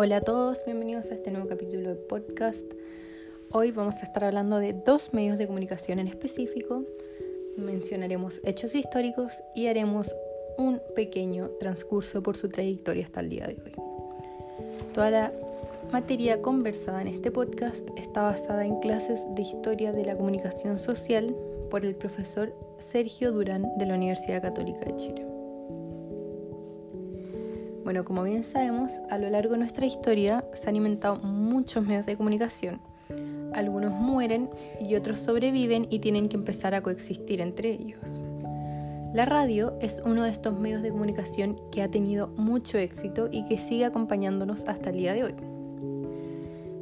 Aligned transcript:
Hola 0.00 0.18
a 0.18 0.20
todos, 0.20 0.64
bienvenidos 0.64 1.10
a 1.10 1.14
este 1.14 1.32
nuevo 1.32 1.48
capítulo 1.48 1.88
de 1.88 1.96
podcast. 1.96 2.64
Hoy 3.50 3.72
vamos 3.72 3.96
a 4.00 4.04
estar 4.04 4.22
hablando 4.22 4.58
de 4.58 4.72
dos 4.72 5.12
medios 5.12 5.38
de 5.38 5.48
comunicación 5.48 5.98
en 5.98 6.06
específico. 6.06 6.84
Mencionaremos 7.56 8.40
hechos 8.44 8.76
históricos 8.76 9.42
y 9.56 9.66
haremos 9.66 10.14
un 10.56 10.80
pequeño 10.94 11.50
transcurso 11.58 12.22
por 12.22 12.36
su 12.36 12.48
trayectoria 12.48 13.06
hasta 13.06 13.18
el 13.18 13.28
día 13.28 13.48
de 13.48 13.54
hoy. 13.54 13.72
Toda 14.94 15.10
la 15.10 15.32
materia 15.90 16.40
conversada 16.42 17.02
en 17.02 17.08
este 17.08 17.32
podcast 17.32 17.88
está 17.96 18.22
basada 18.22 18.64
en 18.64 18.78
clases 18.78 19.26
de 19.34 19.42
historia 19.42 19.90
de 19.90 20.04
la 20.04 20.16
comunicación 20.16 20.78
social 20.78 21.34
por 21.72 21.84
el 21.84 21.96
profesor 21.96 22.54
Sergio 22.78 23.32
Durán 23.32 23.66
de 23.78 23.86
la 23.86 23.94
Universidad 23.94 24.42
Católica 24.42 24.84
de 24.84 24.96
Chile. 24.96 25.27
Bueno, 27.88 28.04
como 28.04 28.22
bien 28.24 28.44
sabemos, 28.44 29.00
a 29.08 29.16
lo 29.16 29.30
largo 29.30 29.52
de 29.52 29.60
nuestra 29.60 29.86
historia 29.86 30.44
se 30.52 30.68
han 30.68 30.76
inventado 30.76 31.16
muchos 31.16 31.86
medios 31.86 32.04
de 32.04 32.18
comunicación. 32.18 32.82
Algunos 33.54 33.92
mueren 33.92 34.50
y 34.78 34.94
otros 34.94 35.20
sobreviven 35.20 35.86
y 35.88 36.00
tienen 36.00 36.28
que 36.28 36.36
empezar 36.36 36.74
a 36.74 36.82
coexistir 36.82 37.40
entre 37.40 37.70
ellos. 37.70 37.98
La 39.14 39.24
radio 39.24 39.72
es 39.80 40.02
uno 40.04 40.24
de 40.24 40.28
estos 40.28 40.60
medios 40.60 40.82
de 40.82 40.90
comunicación 40.90 41.58
que 41.72 41.80
ha 41.80 41.90
tenido 41.90 42.28
mucho 42.36 42.76
éxito 42.76 43.30
y 43.32 43.46
que 43.46 43.56
sigue 43.56 43.86
acompañándonos 43.86 44.64
hasta 44.68 44.90
el 44.90 44.96
día 44.98 45.14
de 45.14 45.24
hoy. 45.24 45.34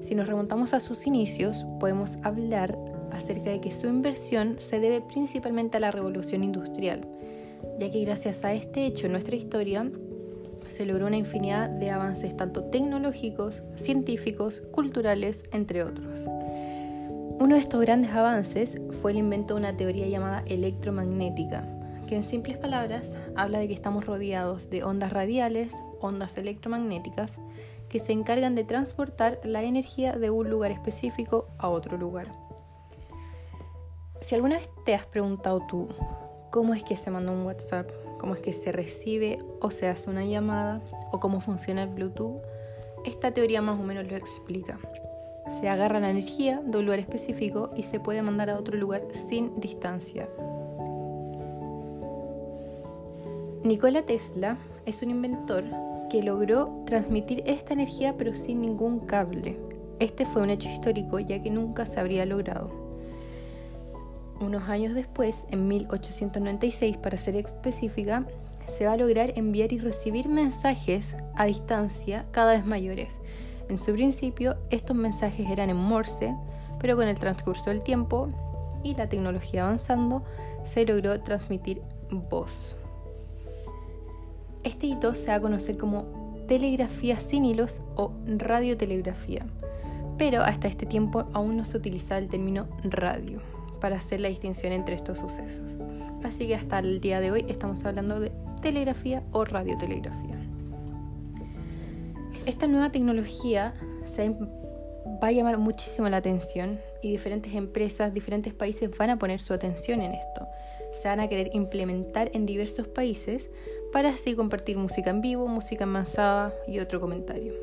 Si 0.00 0.16
nos 0.16 0.27
remontamos 0.27 0.75
a 0.75 0.80
sus 0.80 1.06
inicios, 1.06 1.64
podemos 1.78 2.19
hablar 2.25 2.77
acerca 3.12 3.50
de 3.50 3.61
que 3.61 3.70
su 3.70 3.86
inversión 3.86 4.56
se 4.59 4.80
debe 4.80 5.02
principalmente 5.02 5.77
a 5.77 5.80
la 5.80 5.92
revolución 5.92 6.42
industrial, 6.42 7.06
ya 7.78 7.92
que 7.92 8.05
gracias 8.05 8.45
a 8.45 8.55
este 8.55 8.86
hecho 8.86 9.06
en 9.06 9.12
nuestra 9.12 9.36
historia 9.36 9.88
se 10.69 10.86
logró 10.86 11.06
una 11.06 11.17
infinidad 11.17 11.69
de 11.69 11.91
avances 11.91 12.36
tanto 12.36 12.64
tecnológicos, 12.64 13.62
científicos, 13.77 14.62
culturales, 14.72 15.42
entre 15.53 15.83
otros. 15.83 16.27
Uno 17.39 17.55
de 17.55 17.61
estos 17.61 17.81
grandes 17.81 18.12
avances 18.12 18.81
fue 19.03 19.12
el 19.12 19.19
invento 19.19 19.55
de 19.55 19.61
una 19.61 19.77
teoría 19.77 20.09
llamada 20.09 20.42
electromagnética, 20.47 21.67
que 22.09 22.17
en 22.17 22.25
simples 22.25 22.56
palabras 22.56 23.17
habla 23.34 23.59
de 23.59 23.69
que 23.69 23.75
estamos 23.75 24.06
rodeados 24.06 24.70
de 24.70 24.84
ondas 24.84 25.12
radiales, 25.12 25.75
ondas 26.00 26.39
electromagnéticas, 26.39 27.39
que 27.89 27.98
se 27.98 28.12
encargan 28.12 28.55
de 28.55 28.64
transportar 28.64 29.41
la 29.44 29.62
energía 29.62 30.12
de 30.12 30.31
un 30.31 30.48
lugar 30.50 30.70
específico 30.70 31.48
a 31.59 31.69
otro 31.69 31.97
lugar. 31.97 32.27
Si 34.20 34.34
alguna 34.34 34.56
vez 34.56 34.70
te 34.84 34.94
has 34.94 35.06
preguntado 35.06 35.61
tú, 35.69 35.89
¿cómo 36.50 36.75
es 36.75 36.83
que 36.84 36.97
se 36.97 37.11
manda 37.11 37.33
un 37.33 37.44
WhatsApp? 37.44 37.91
Cómo 38.27 38.34
es 38.34 38.41
que 38.41 38.52
se 38.52 38.72
recibe 38.72 39.38
o 39.60 39.70
se 39.70 39.86
hace 39.86 40.10
una 40.10 40.24
llamada 40.24 40.82
o 41.12 41.20
cómo 41.20 41.38
funciona 41.38 41.84
el 41.84 41.91
Bluetooth, 41.91 42.42
esta 43.05 43.30
teoría 43.30 43.62
más 43.62 43.78
o 43.78 43.84
menos 43.84 44.10
lo 44.10 44.16
explica. 44.16 44.80
Se 45.60 45.69
agarra 45.69 46.00
la 46.00 46.10
energía 46.10 46.60
de 46.66 46.77
un 46.77 46.86
lugar 46.86 46.98
específico 46.98 47.70
y 47.77 47.84
se 47.84 48.00
puede 48.00 48.22
mandar 48.22 48.50
a 48.50 48.58
otro 48.58 48.77
lugar 48.77 49.04
sin 49.12 49.60
distancia. 49.60 50.28
Nikola 53.62 54.02
Tesla 54.02 54.58
es 54.86 55.02
un 55.02 55.10
inventor 55.10 55.62
que 56.10 56.24
logró 56.24 56.82
transmitir 56.84 57.44
esta 57.47 57.74
energía 57.74 58.16
pero 58.19 58.34
sin 58.34 58.60
ningún 58.60 59.06
cable. 59.06 59.56
Este 60.00 60.27
fue 60.27 60.42
un 60.42 60.50
hecho 60.50 60.69
histórico 60.69 61.20
ya 61.20 61.41
que 61.41 61.50
nunca 61.50 61.86
se 61.86 62.00
habría 62.00 62.27
logrado. 62.27 62.86
Unos 64.41 64.69
años 64.69 64.95
después, 64.95 65.47
en 65.51 65.67
1896 65.67 66.98
para 66.98 67.17
ser 67.17 67.37
específica, 67.37 68.27
se 68.77 68.84
va 68.84 68.93
a 68.93 68.97
lograr 68.97 69.33
enviar 69.37 69.73
y 69.73 69.78
recibir 69.78 70.28
mensajes 70.28 71.17
a 71.34 71.47
distancia 71.47 72.27
cada 72.33 72.53
vez 72.53 72.67
mayores. 72.67 73.20
En 73.70 73.78
su 73.78 73.95
principio, 73.95 74.56
estos 74.71 74.94
mensajes 74.94 75.49
eran 75.49 75.71
en 75.71 75.77
Morse, 75.77 76.34
pero 76.78 76.97
con 76.97 77.09
el 77.09 77.19
transcurso 77.19 77.71
del 77.71 77.83
tiempo 77.83 78.28
y 78.83 78.94
la 78.94 79.09
tecnología 79.09 79.65
avanzando, 79.65 80.22
se 80.65 80.84
logró 80.84 81.19
transmitir 81.22 81.81
voz. 82.10 82.77
Este 84.65 84.87
hito 84.87 85.15
se 85.15 85.28
va 85.28 85.37
a 85.37 85.41
conocer 85.41 85.78
como 85.78 86.05
telegrafía 86.47 87.21
sin 87.21 87.47
hilos 87.47 87.83
o 87.94 88.12
radiotelegrafía, 88.27 89.47
pero 90.19 90.43
hasta 90.43 90.69
este 90.69 90.84
tiempo 90.84 91.25
aún 91.33 91.56
no 91.56 91.65
se 91.65 91.78
utilizaba 91.78 92.19
el 92.19 92.28
término 92.28 92.66
radio 92.84 93.56
para 93.81 93.97
hacer 93.97 94.20
la 94.20 94.28
distinción 94.28 94.72
entre 94.72 94.97
estos 94.97 95.19
sucesos. 95.19 95.64
Así 96.25 96.47
que 96.47 96.54
hasta 96.54 96.78
el 96.78 97.00
día 97.00 97.20
de 97.20 97.31
hoy 97.31 97.44
estamos 97.48 97.84
hablando 97.84 98.20
de 98.20 98.32
telegrafía 98.62 99.22
o 99.32 99.44
radiotelegrafía. 99.44 100.37
Esta 102.47 102.66
nueva 102.66 102.91
tecnología 102.91 103.75
va 105.22 105.28
a 105.28 105.32
llamar 105.32 105.59
muchísimo 105.59 106.09
la 106.09 106.19
atención 106.19 106.81
y 107.03 107.10
diferentes 107.10 107.54
empresas, 107.54 108.15
diferentes 108.15 108.54
países 108.54 108.91
van 108.97 109.10
a 109.10 109.19
poner 109.19 109.41
su 109.41 109.53
atención 109.53 110.00
en 110.00 110.12
esto. 110.12 110.47
Se 111.00 111.09
van 111.09 111.20
a 111.20 111.28
querer 111.28 111.50
implementar 111.53 112.31
en 112.34 112.47
diversos 112.47 112.88
países 112.88 113.50
para 113.92 114.10
así 114.10 114.34
compartir 114.34 114.76
música 114.76 115.10
en 115.10 115.20
vivo, 115.20 115.47
música 115.47 115.84
enmasada 115.84 116.54
y 116.66 116.78
otro 116.81 117.00
comentario. 117.00 117.54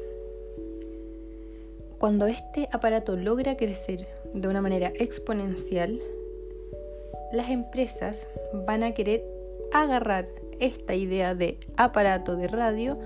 Cuando 1.98 2.28
este 2.28 2.68
aparato 2.72 3.16
logra 3.16 3.56
crecer 3.56 4.08
de 4.34 4.48
una 4.48 4.62
manera 4.62 4.92
exponencial, 4.96 6.00
las 7.32 7.50
empresas 7.50 8.28
van 8.66 8.84
a 8.84 8.94
querer 8.94 9.24
agarrar 9.72 10.28
esta 10.60 10.96
idea 10.96 11.36
de 11.36 11.58
aparato 11.78 12.36
de 12.36 12.48
radio 12.48 12.98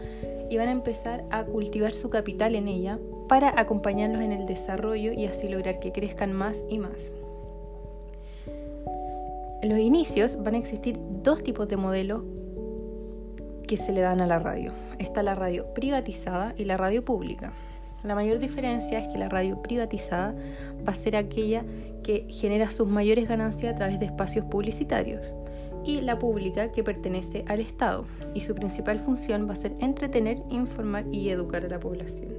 y 0.49 0.57
van 0.57 0.69
a 0.69 0.71
empezar 0.71 1.25
a 1.31 1.43
cultivar 1.43 1.93
su 1.93 2.09
capital 2.09 2.55
en 2.55 2.67
ella 2.67 2.99
para 3.27 3.59
acompañarlos 3.59 4.21
en 4.21 4.31
el 4.31 4.45
desarrollo 4.45 5.11
y 5.11 5.25
así 5.25 5.49
lograr 5.49 5.79
que 5.79 5.91
crezcan 5.91 6.33
más 6.33 6.63
y 6.69 6.79
más. 6.79 7.11
En 9.61 9.69
los 9.69 9.79
inicios 9.79 10.41
van 10.41 10.55
a 10.55 10.59
existir 10.59 10.97
dos 11.23 11.43
tipos 11.43 11.67
de 11.67 11.77
modelos 11.77 12.23
que 13.67 13.75
se 13.75 13.91
le 13.91 14.01
dan 14.01 14.21
a 14.21 14.27
la 14.27 14.39
radio. 14.39 14.71
Está 14.97 15.23
la 15.23 15.35
radio 15.35 15.73
privatizada 15.73 16.53
y 16.57 16.63
la 16.63 16.77
radio 16.77 17.03
pública. 17.03 17.53
La 18.07 18.15
mayor 18.15 18.39
diferencia 18.39 18.99
es 18.99 19.09
que 19.09 19.17
la 19.17 19.27
radio 19.27 19.61
privatizada 19.61 20.33
va 20.87 20.93
a 20.93 20.95
ser 20.95 21.17
aquella 21.17 21.65
que 22.03 22.25
genera 22.29 22.71
sus 22.71 22.87
mayores 22.87 23.27
ganancias 23.27 23.73
a 23.73 23.77
través 23.77 23.99
de 23.99 24.05
espacios 24.05 24.45
publicitarios 24.45 25.21
y 25.83 25.99
la 25.99 26.17
pública 26.17 26.71
que 26.71 26.85
pertenece 26.85 27.43
al 27.49 27.59
Estado 27.59 28.05
y 28.33 28.41
su 28.41 28.55
principal 28.55 29.01
función 29.01 29.45
va 29.45 29.53
a 29.53 29.57
ser 29.57 29.73
entretener, 29.81 30.41
informar 30.49 31.03
y 31.11 31.29
educar 31.29 31.65
a 31.65 31.67
la 31.67 31.81
población. 31.81 32.29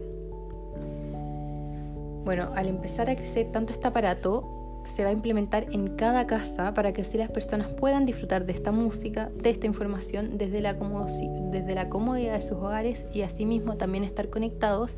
Bueno, 2.25 2.51
al 2.55 2.69
empezar 2.69 3.11
a 3.11 3.17
crecer 3.17 3.53
tanto 3.53 3.75
este 3.75 3.89
aparato, 3.89 4.83
se 4.85 5.03
va 5.05 5.11
a 5.11 5.13
implementar 5.13 5.67
en 5.71 5.97
cada 5.97 6.27
casa 6.27 6.73
para 6.73 6.95
que 6.95 7.03
así 7.03 7.19
las 7.19 7.31
personas 7.31 7.75
puedan 7.75 8.07
disfrutar 8.07 8.47
de 8.47 8.55
esta 8.55 8.73
música, 8.73 9.31
de 9.37 9.51
esta 9.51 9.67
información 9.67 10.39
desde 10.39 10.63
la, 10.63 10.79
comodidad 10.79 12.35
de 12.35 12.43
sus 12.43 12.53
hogares 12.53 13.05
y 13.13 13.21
asimismo 13.21 13.77
también 13.77 14.05
estar 14.05 14.31
conectados 14.31 14.97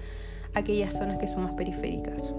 aquellas 0.55 0.97
zonas 0.97 1.19
que 1.19 1.29
son 1.29 1.45
más 1.45 1.53
periféricas. 1.53 2.33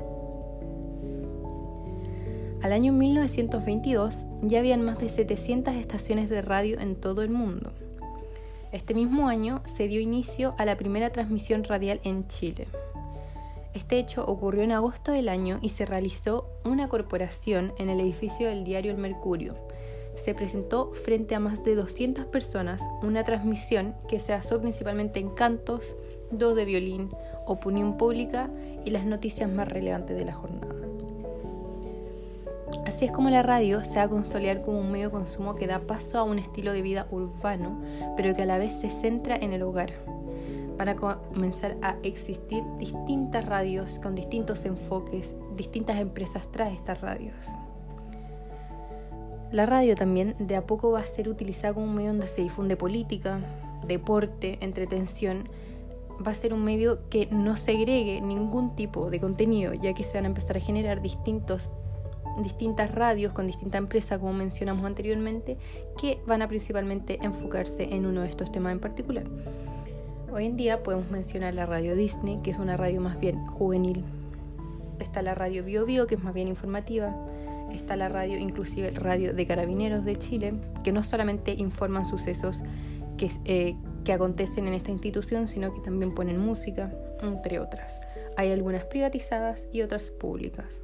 Al 2.62 2.74
año 2.74 2.94
1922 2.94 4.26
ya 4.42 4.60
habían 4.60 4.84
más 4.84 5.00
de 5.00 5.10
700 5.10 5.74
estaciones 5.76 6.30
de 6.30 6.44
radio 6.44 6.80
en 6.80 6.96
todo 6.96 7.24
el 7.24 7.30
mundo. 7.30 7.72
Este 8.72 8.94
mismo 8.94 9.28
año 9.28 9.62
se 9.66 9.88
dio 9.88 10.00
inicio 10.00 10.54
a 10.58 10.66
la 10.66 10.78
primera 10.78 11.10
transmisión 11.10 11.64
radial 11.64 12.00
en 12.04 12.28
Chile. 12.28 12.68
Este 13.74 13.98
hecho 13.98 14.26
ocurrió 14.26 14.64
en 14.64 14.74
agosto 14.74 15.12
del 15.12 15.28
año 15.28 15.58
y 15.62 15.70
se 15.70 15.86
realizó 15.86 16.50
una 16.64 16.88
corporación 16.88 17.74
en 17.80 17.90
el 17.90 18.00
edificio 18.00 18.48
del 18.48 18.64
diario 18.64 18.92
El 18.92 18.98
Mercurio. 18.98 19.56
Se 20.16 20.36
presentó 20.36 20.92
frente 20.94 21.36
a 21.36 21.40
más 21.40 21.64
de 21.64 21.76
200 21.76 22.26
personas 22.26 22.82
una 23.02 23.24
transmisión 23.24 23.96
que 24.08 24.20
se 24.20 24.34
basó 24.34 24.60
principalmente 24.60 25.20
en 25.20 25.30
cantos, 25.30 25.82
dos 26.32 26.56
de 26.56 26.66
violín, 26.66 27.10
opinión 27.46 27.98
pública 27.98 28.50
y 28.86 28.92
las 28.92 29.06
noticias 29.06 29.50
más 29.50 29.68
relevantes 29.68 30.18
de 30.18 30.26
la 30.26 30.34
jornada. 30.34 30.76
Así 32.86 33.06
es 33.06 33.12
como 33.12 33.30
la 33.30 33.44
radio 33.44 33.84
se 33.84 33.98
va 33.98 34.04
a 34.04 34.10
consolidar 34.10 34.62
como 34.64 34.80
un 34.80 34.92
medio 34.92 35.08
de 35.08 35.12
consumo 35.12 35.56
que 35.56 35.68
da 35.68 35.80
paso 35.80 36.18
a 36.18 36.24
un 36.24 36.40
estilo 36.40 36.74
de 36.74 36.82
vida 36.82 37.08
urbano, 37.12 37.82
pero 38.16 38.36
que 38.36 38.44
a 38.44 38.46
la 38.46 38.58
vez 38.58 38.74
se 38.74 38.90
centra 38.90 39.36
en 39.36 39.54
el 39.54 39.62
hogar. 39.64 39.92
Van 40.78 40.90
a 40.90 40.96
comenzar 40.96 41.78
a 41.82 41.96
existir 42.04 42.64
distintas 42.80 43.46
radios 43.46 44.00
con 44.00 44.16
distintos 44.16 44.66
enfoques, 44.66 45.36
distintas 45.56 46.00
empresas 46.00 46.50
tras 46.52 46.74
estas 46.74 47.02
radios. 47.02 47.36
La 49.52 49.66
radio 49.66 49.96
también 49.96 50.36
de 50.40 50.56
a 50.56 50.66
poco 50.66 50.92
va 50.92 51.02
a 51.02 51.06
ser 51.06 51.28
utilizada 51.28 51.74
como 51.74 51.86
un 51.86 51.96
medio 51.96 52.12
donde 52.12 52.28
se 52.28 52.42
difunde 52.42 52.78
política, 52.78 53.42
deporte, 53.86 54.58
entretención 54.62 55.50
va 56.26 56.32
a 56.32 56.36
ser 56.36 56.54
un 56.54 56.64
medio 56.64 57.10
que 57.10 57.28
no 57.32 57.58
segregue 57.58 58.22
ningún 58.22 58.76
tipo 58.76 59.10
de 59.10 59.20
contenido, 59.20 59.74
ya 59.74 59.94
que 59.94 60.04
se 60.04 60.18
van 60.18 60.26
a 60.26 60.28
empezar 60.28 60.58
a 60.58 60.60
generar 60.60 61.02
distintos, 61.02 61.72
distintas 62.44 62.94
radios 62.94 63.34
con 63.34 63.48
distintas 63.48 63.80
empresas, 63.80 64.20
como 64.20 64.34
mencionamos 64.34 64.86
anteriormente, 64.86 65.58
que 66.00 66.20
van 66.26 66.42
a 66.42 66.48
principalmente 66.48 67.20
enfocarse 67.22 67.94
en 67.94 68.06
uno 68.06 68.22
de 68.22 68.30
estos 68.30 68.52
temas 68.52 68.72
en 68.72 68.80
particular. 68.80 69.26
Hoy 70.34 70.46
en 70.46 70.56
día 70.56 70.82
podemos 70.82 71.12
mencionar 71.12 71.54
la 71.54 71.66
radio 71.66 71.96
Disney, 71.96 72.40
que 72.42 72.52
es 72.52 72.58
una 72.58 72.78
radio 72.78 73.02
más 73.02 73.20
bien 73.20 73.46
juvenil. 73.48 74.04
Está 75.00 75.22
la 75.22 75.36
radio 75.36 75.64
Bio 75.64 75.86
Bio, 75.86 76.08
que 76.08 76.16
es 76.16 76.24
más 76.24 76.34
bien 76.34 76.48
informativa. 76.48 77.14
Está 77.72 77.96
la 77.96 78.08
radio, 78.08 78.38
inclusive 78.38 78.88
el 78.90 78.96
radio 78.96 79.34
de 79.34 79.46
Carabineros 79.46 80.06
de 80.06 80.16
Chile, 80.16 80.54
que 80.84 80.92
no 80.92 81.04
solamente 81.04 81.54
informan 81.54 82.06
sucesos 82.06 82.64
que, 83.18 83.30
eh, 83.46 83.76
que 84.04 84.14
acontecen 84.14 84.68
en 84.68 84.74
esta 84.74 84.92
institución, 84.92 85.48
sino 85.48 85.74
que 85.74 85.82
también 85.82 86.14
ponen 86.14 86.40
música, 86.40 86.92
entre 87.22 87.60
otras. 87.60 88.02
Hay 88.38 88.52
algunas 88.52 88.86
privatizadas 88.86 89.68
y 89.72 89.82
otras 89.82 90.10
públicas. 90.10 90.82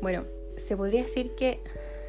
Bueno, 0.00 0.24
se 0.56 0.76
podría 0.76 1.02
decir 1.02 1.34
que 1.34 1.60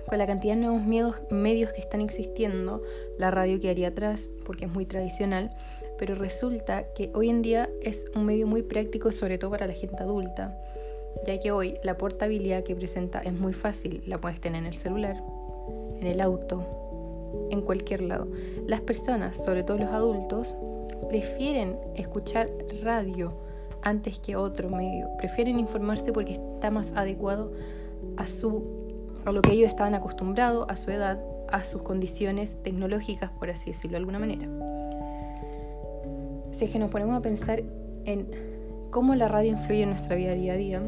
con 0.07 0.17
la 0.17 0.25
cantidad 0.25 0.55
de 0.55 0.61
nuevos 0.61 1.21
medios 1.29 1.71
que 1.71 1.81
están 1.81 2.01
existiendo, 2.01 2.81
la 3.17 3.29
radio 3.29 3.59
quedaría 3.59 3.89
atrás 3.89 4.29
porque 4.45 4.65
es 4.65 4.71
muy 4.71 4.85
tradicional, 4.85 5.55
pero 5.99 6.15
resulta 6.15 6.85
que 6.93 7.11
hoy 7.13 7.29
en 7.29 7.41
día 7.41 7.69
es 7.83 8.05
un 8.15 8.25
medio 8.25 8.47
muy 8.47 8.63
práctico, 8.63 9.11
sobre 9.11 9.37
todo 9.37 9.51
para 9.51 9.67
la 9.67 9.73
gente 9.73 10.01
adulta, 10.01 10.57
ya 11.27 11.39
que 11.39 11.51
hoy 11.51 11.75
la 11.83 11.97
portabilidad 11.97 12.63
que 12.63 12.75
presenta 12.75 13.19
es 13.19 13.33
muy 13.33 13.53
fácil, 13.53 14.01
la 14.07 14.19
puedes 14.19 14.41
tener 14.41 14.61
en 14.61 14.67
el 14.67 14.75
celular, 14.75 15.21
en 15.99 16.07
el 16.07 16.21
auto, 16.21 16.63
en 17.51 17.61
cualquier 17.61 18.01
lado. 18.01 18.27
Las 18.67 18.81
personas, 18.81 19.37
sobre 19.37 19.63
todo 19.63 19.77
los 19.77 19.89
adultos, 19.89 20.55
prefieren 21.07 21.77
escuchar 21.95 22.49
radio 22.81 23.33
antes 23.81 24.19
que 24.19 24.35
otro 24.35 24.69
medio, 24.69 25.09
prefieren 25.17 25.59
informarse 25.59 26.11
porque 26.11 26.33
está 26.33 26.69
más 26.69 26.93
adecuado 26.93 27.51
a 28.17 28.27
su 28.27 28.79
a 29.25 29.31
lo 29.31 29.41
que 29.41 29.51
ellos 29.51 29.67
estaban 29.67 29.93
acostumbrados, 29.95 30.65
a 30.69 30.75
su 30.75 30.91
edad, 30.91 31.21
a 31.49 31.63
sus 31.63 31.81
condiciones 31.81 32.57
tecnológicas, 32.63 33.31
por 33.31 33.49
así 33.49 33.71
decirlo 33.71 33.91
de 33.91 33.97
alguna 33.97 34.19
manera. 34.19 34.47
Si 36.51 36.65
es 36.65 36.71
que 36.71 36.79
nos 36.79 36.89
ponemos 36.91 37.17
a 37.17 37.21
pensar 37.21 37.61
en 38.05 38.27
cómo 38.91 39.15
la 39.15 39.27
radio 39.27 39.51
influye 39.51 39.83
en 39.83 39.89
nuestra 39.89 40.15
vida 40.15 40.33
día 40.33 40.53
a 40.53 40.57
día, 40.57 40.81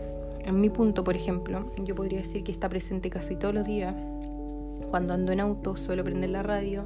en 0.44 0.60
mi 0.60 0.70
punto, 0.70 1.04
por 1.04 1.16
ejemplo, 1.16 1.72
yo 1.84 1.94
podría 1.94 2.20
decir 2.20 2.44
que 2.44 2.52
está 2.52 2.68
presente 2.68 3.10
casi 3.10 3.36
todos 3.36 3.54
los 3.54 3.66
días. 3.66 3.94
Cuando 4.92 5.14
ando 5.14 5.32
en 5.32 5.40
auto 5.40 5.78
suelo 5.78 6.04
prender 6.04 6.32
la 6.32 6.44
radio, 6.44 6.84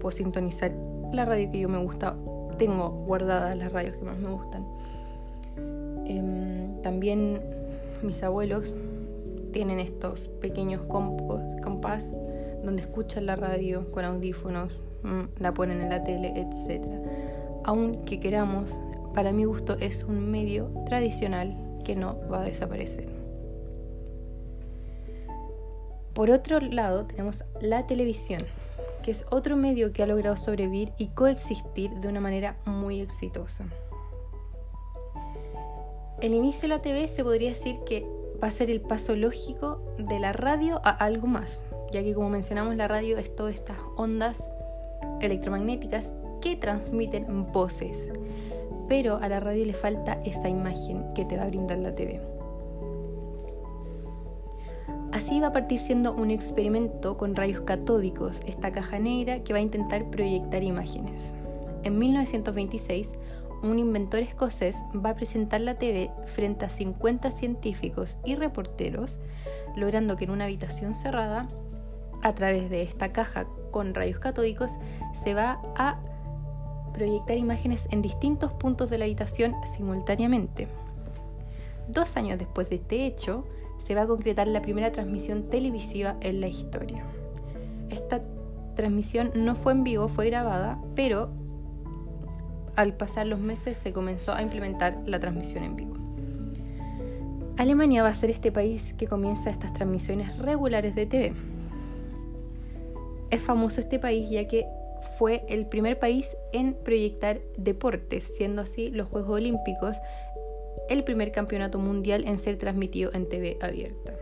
puedo 0.00 0.16
sintonizar 0.16 0.72
la 1.12 1.26
radio 1.26 1.52
que 1.52 1.60
yo 1.60 1.68
me 1.68 1.76
gusta, 1.76 2.16
tengo 2.56 2.88
guardadas 2.88 3.54
las 3.54 3.70
radios 3.70 3.96
que 3.96 4.04
más 4.04 4.18
me 4.18 4.30
gustan. 4.30 4.66
Em, 6.06 6.80
también 6.80 7.42
mis 8.02 8.22
abuelos 8.22 8.72
tienen 9.52 9.78
estos 9.78 10.28
pequeños 10.40 10.80
compás 10.82 12.10
donde 12.64 12.80
escuchan 12.80 13.26
la 13.26 13.36
radio 13.36 13.90
con 13.92 14.06
audífonos, 14.06 14.80
mm, 15.02 15.38
la 15.38 15.52
ponen 15.52 15.82
en 15.82 15.90
la 15.90 16.02
tele, 16.02 16.32
etc. 16.34 16.82
Aunque 17.62 18.20
queramos, 18.20 18.70
para 19.14 19.32
mi 19.32 19.44
gusto 19.44 19.76
es 19.80 20.02
un 20.02 20.30
medio 20.30 20.70
tradicional 20.86 21.54
que 21.84 21.94
no 21.94 22.18
va 22.32 22.40
a 22.40 22.44
desaparecer. 22.44 23.23
Por 26.14 26.30
otro 26.30 26.60
lado, 26.60 27.06
tenemos 27.06 27.42
la 27.60 27.86
televisión, 27.86 28.44
que 29.02 29.10
es 29.10 29.26
otro 29.30 29.56
medio 29.56 29.92
que 29.92 30.02
ha 30.02 30.06
logrado 30.06 30.36
sobrevivir 30.36 30.92
y 30.96 31.08
coexistir 31.08 31.90
de 31.90 32.06
una 32.06 32.20
manera 32.20 32.56
muy 32.64 33.00
exitosa. 33.00 33.64
El 36.20 36.32
inicio 36.32 36.62
de 36.62 36.68
la 36.68 36.82
TV 36.82 37.08
se 37.08 37.24
podría 37.24 37.50
decir 37.50 37.76
que 37.84 38.06
va 38.42 38.48
a 38.48 38.52
ser 38.52 38.70
el 38.70 38.80
paso 38.80 39.16
lógico 39.16 39.82
de 39.98 40.20
la 40.20 40.32
radio 40.32 40.80
a 40.84 40.90
algo 40.90 41.26
más, 41.26 41.62
ya 41.90 42.02
que 42.02 42.14
como 42.14 42.30
mencionamos 42.30 42.76
la 42.76 42.86
radio 42.86 43.18
es 43.18 43.34
todas 43.34 43.54
estas 43.54 43.76
ondas 43.96 44.48
electromagnéticas 45.20 46.12
que 46.40 46.56
transmiten 46.56 47.52
voces, 47.52 48.12
pero 48.88 49.16
a 49.16 49.28
la 49.28 49.40
radio 49.40 49.64
le 49.64 49.74
falta 49.74 50.20
esa 50.24 50.48
imagen 50.48 51.12
que 51.14 51.24
te 51.24 51.36
va 51.36 51.42
a 51.42 51.48
brindar 51.48 51.78
la 51.78 51.94
TV. 51.94 52.33
Así 55.14 55.38
va 55.38 55.46
a 55.46 55.52
partir 55.52 55.78
siendo 55.78 56.12
un 56.12 56.32
experimento 56.32 57.16
con 57.16 57.36
rayos 57.36 57.60
catódicos, 57.60 58.40
esta 58.48 58.72
caja 58.72 58.98
negra 58.98 59.44
que 59.44 59.52
va 59.52 59.60
a 59.60 59.62
intentar 59.62 60.10
proyectar 60.10 60.64
imágenes. 60.64 61.22
En 61.84 62.00
1926, 62.00 63.10
un 63.62 63.78
inventor 63.78 64.22
escocés 64.22 64.74
va 64.92 65.10
a 65.10 65.14
presentar 65.14 65.60
la 65.60 65.76
TV 65.76 66.10
frente 66.26 66.64
a 66.64 66.68
50 66.68 67.30
científicos 67.30 68.16
y 68.24 68.34
reporteros, 68.34 69.20
logrando 69.76 70.16
que 70.16 70.24
en 70.24 70.32
una 70.32 70.46
habitación 70.46 70.94
cerrada, 70.94 71.46
a 72.22 72.34
través 72.34 72.68
de 72.68 72.82
esta 72.82 73.12
caja 73.12 73.46
con 73.70 73.94
rayos 73.94 74.18
catódicos, 74.18 74.72
se 75.22 75.32
va 75.32 75.62
a 75.76 76.00
proyectar 76.92 77.36
imágenes 77.36 77.86
en 77.92 78.02
distintos 78.02 78.52
puntos 78.54 78.90
de 78.90 78.98
la 78.98 79.04
habitación 79.04 79.54
simultáneamente. 79.64 80.66
Dos 81.86 82.16
años 82.16 82.36
después 82.36 82.68
de 82.68 82.76
este 82.76 83.06
hecho, 83.06 83.44
se 83.84 83.94
va 83.94 84.02
a 84.02 84.06
concretar 84.06 84.48
la 84.48 84.62
primera 84.62 84.92
transmisión 84.92 85.44
televisiva 85.50 86.16
en 86.20 86.40
la 86.40 86.48
historia. 86.48 87.04
Esta 87.90 88.22
transmisión 88.74 89.30
no 89.34 89.54
fue 89.54 89.72
en 89.72 89.84
vivo, 89.84 90.08
fue 90.08 90.26
grabada, 90.26 90.78
pero 90.94 91.30
al 92.76 92.94
pasar 92.94 93.26
los 93.26 93.38
meses 93.38 93.76
se 93.76 93.92
comenzó 93.92 94.32
a 94.32 94.42
implementar 94.42 94.98
la 95.06 95.20
transmisión 95.20 95.64
en 95.64 95.76
vivo. 95.76 95.94
Alemania 97.56 98.02
va 98.02 98.08
a 98.08 98.14
ser 98.14 98.30
este 98.30 98.50
país 98.50 98.94
que 98.94 99.06
comienza 99.06 99.50
estas 99.50 99.72
transmisiones 99.74 100.36
regulares 100.38 100.94
de 100.96 101.06
TV. 101.06 101.32
Es 103.30 103.40
famoso 103.42 103.80
este 103.80 104.00
país 104.00 104.28
ya 104.28 104.48
que 104.48 104.66
fue 105.18 105.44
el 105.48 105.66
primer 105.66 105.98
país 105.98 106.36
en 106.52 106.74
proyectar 106.74 107.40
deportes, 107.56 108.24
siendo 108.36 108.62
así 108.62 108.90
los 108.90 109.08
Juegos 109.08 109.30
Olímpicos 109.30 109.98
el 110.88 111.04
primer 111.04 111.32
campeonato 111.32 111.78
mundial 111.78 112.24
en 112.26 112.38
ser 112.38 112.58
transmitido 112.58 113.12
en 113.14 113.28
TV 113.28 113.56
abierta. 113.60 114.12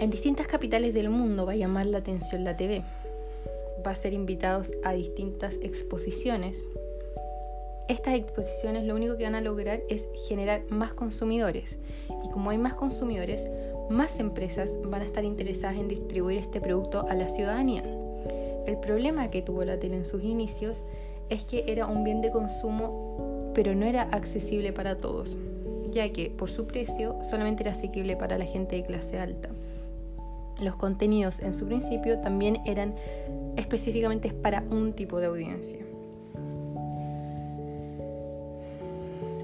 En 0.00 0.10
distintas 0.10 0.46
capitales 0.46 0.94
del 0.94 1.10
mundo 1.10 1.44
va 1.44 1.52
a 1.52 1.56
llamar 1.56 1.86
la 1.86 1.98
atención 1.98 2.44
la 2.44 2.56
TV 2.56 2.84
va 3.86 3.92
a 3.92 3.94
ser 3.94 4.12
invitados 4.12 4.72
a 4.84 4.92
distintas 4.92 5.54
exposiciones. 5.62 6.62
Estas 7.88 8.14
exposiciones 8.14 8.84
lo 8.84 8.94
único 8.94 9.16
que 9.16 9.24
van 9.24 9.34
a 9.34 9.40
lograr 9.40 9.80
es 9.88 10.06
generar 10.28 10.62
más 10.68 10.92
consumidores 10.92 11.78
y 12.24 12.30
como 12.30 12.50
hay 12.50 12.58
más 12.58 12.74
consumidores, 12.74 13.46
más 13.88 14.20
empresas 14.20 14.70
van 14.84 15.02
a 15.02 15.06
estar 15.06 15.24
interesadas 15.24 15.78
en 15.78 15.88
distribuir 15.88 16.38
este 16.38 16.60
producto 16.60 17.06
a 17.08 17.14
la 17.14 17.28
ciudadanía. 17.28 17.82
El 18.66 18.78
problema 18.78 19.30
que 19.30 19.40
tuvo 19.40 19.64
la 19.64 19.78
tele 19.78 19.96
en 19.96 20.04
sus 20.04 20.22
inicios 20.22 20.82
es 21.30 21.44
que 21.44 21.64
era 21.66 21.86
un 21.86 22.04
bien 22.04 22.20
de 22.20 22.30
consumo, 22.30 23.16
pero 23.58 23.74
no 23.74 23.86
era 23.86 24.02
accesible 24.12 24.72
para 24.72 24.98
todos, 24.98 25.36
ya 25.90 26.12
que 26.12 26.30
por 26.30 26.48
su 26.48 26.68
precio 26.68 27.16
solamente 27.24 27.64
era 27.64 27.72
asequible 27.72 28.14
para 28.14 28.38
la 28.38 28.44
gente 28.44 28.76
de 28.76 28.84
clase 28.84 29.18
alta. 29.18 29.48
Los 30.60 30.76
contenidos 30.76 31.40
en 31.40 31.54
su 31.54 31.66
principio 31.66 32.20
también 32.20 32.60
eran 32.66 32.94
específicamente 33.56 34.32
para 34.32 34.62
un 34.70 34.92
tipo 34.92 35.18
de 35.18 35.26
audiencia. 35.26 35.80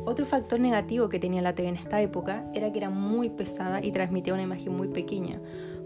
Otro 0.04 0.26
factor 0.26 0.60
negativo 0.60 1.08
que 1.08 1.18
tenía 1.18 1.42
la 1.42 1.56
TV 1.56 1.70
en 1.70 1.74
esta 1.74 2.00
época 2.00 2.48
era 2.54 2.70
que 2.70 2.78
era 2.78 2.90
muy 2.90 3.30
pesada 3.30 3.84
y 3.84 3.90
transmitía 3.90 4.32
una 4.32 4.44
imagen 4.44 4.76
muy 4.76 4.86
pequeña, 4.86 5.40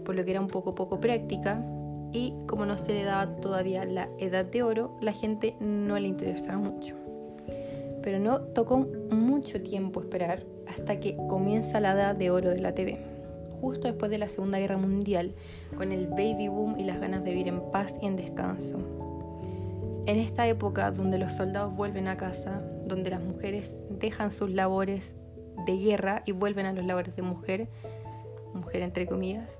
por 0.05 0.13
lo 0.13 0.23
que 0.23 0.29
era 0.29 0.39
un 0.39 0.49
poco 0.49 0.75
poco 0.75 1.01
práctica 1.01 1.65
y 2.13 2.35
como 2.45 2.67
no 2.67 2.77
se 2.77 2.93
le 2.93 3.05
daba 3.05 3.37
todavía 3.37 3.85
la 3.85 4.07
edad 4.19 4.45
de 4.45 4.61
oro, 4.61 4.95
la 5.01 5.13
gente 5.13 5.55
no 5.59 5.97
le 5.97 6.07
interesaba 6.07 6.59
mucho. 6.59 7.08
Pero 8.01 8.19
no 8.19 8.41
tocó 8.41 8.87
mucho 9.11 9.61
tiempo 9.61 10.01
esperar 10.01 10.43
hasta 10.67 10.99
que 10.99 11.15
comienza 11.27 11.79
la 11.79 11.93
edad 11.93 12.15
de 12.15 12.31
oro 12.31 12.49
de 12.49 12.59
la 12.59 12.73
TV 12.73 13.09
justo 13.59 13.87
después 13.87 14.09
de 14.11 14.17
la 14.17 14.29
Segunda 14.29 14.59
Guerra 14.59 14.77
Mundial, 14.77 15.33
con 15.75 15.91
el 15.91 16.07
baby 16.07 16.47
boom 16.47 16.79
y 16.79 16.83
las 16.83 16.99
ganas 16.99 17.23
de 17.23 17.31
vivir 17.31 17.47
en 17.47 17.71
paz 17.71 17.95
y 18.01 18.05
en 18.05 18.15
descanso. 18.15 18.79
En 20.05 20.17
esta 20.17 20.47
época 20.47 20.91
donde 20.91 21.19
los 21.19 21.33
soldados 21.33 21.75
vuelven 21.75 22.07
a 22.07 22.17
casa, 22.17 22.61
donde 22.85 23.09
las 23.09 23.21
mujeres 23.21 23.77
dejan 23.89 24.31
sus 24.31 24.49
labores 24.49 25.15
de 25.65 25.77
guerra 25.77 26.23
y 26.25 26.31
vuelven 26.31 26.65
a 26.65 26.73
los 26.73 26.85
labores 26.85 27.15
de 27.15 27.21
mujer, 27.21 27.67
mujer 28.53 28.81
entre 28.81 29.05
comillas, 29.05 29.59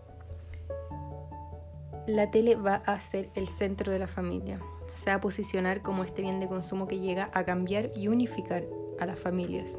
la 2.08 2.32
tele 2.32 2.56
va 2.56 2.76
a 2.76 3.00
ser 3.00 3.30
el 3.36 3.48
centro 3.48 3.92
de 3.92 4.00
la 4.00 4.08
familia. 4.08 4.60
Se 5.02 5.10
va 5.10 5.16
a 5.16 5.22
posicionar 5.22 5.82
como 5.82 6.04
este 6.04 6.22
bien 6.22 6.40
de 6.40 6.48
consumo 6.48 6.88
que 6.88 7.00
llega 7.00 7.30
a 7.34 7.44
cambiar 7.44 7.92
y 7.96 8.08
unificar 8.08 8.66
a 9.00 9.06
las 9.06 9.20
familias 9.20 9.76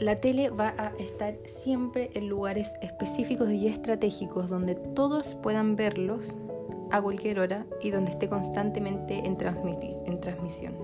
la 0.00 0.20
tele 0.20 0.50
va 0.50 0.74
a 0.78 0.92
estar 0.98 1.34
siempre 1.46 2.10
en 2.14 2.28
lugares 2.28 2.72
específicos 2.82 3.50
y 3.50 3.66
estratégicos 3.66 4.48
donde 4.48 4.76
todos 4.76 5.34
puedan 5.42 5.74
verlos 5.74 6.36
a 6.90 7.02
cualquier 7.02 7.40
hora 7.40 7.66
y 7.82 7.90
donde 7.90 8.12
esté 8.12 8.28
constantemente 8.28 9.18
en, 9.18 9.36
transmisión. 9.36 10.74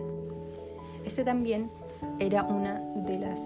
Ese 1.04 1.22
también 1.24 1.70
era 2.18 2.42
una 2.42 2.80
de 2.96 3.18
las 3.18 3.38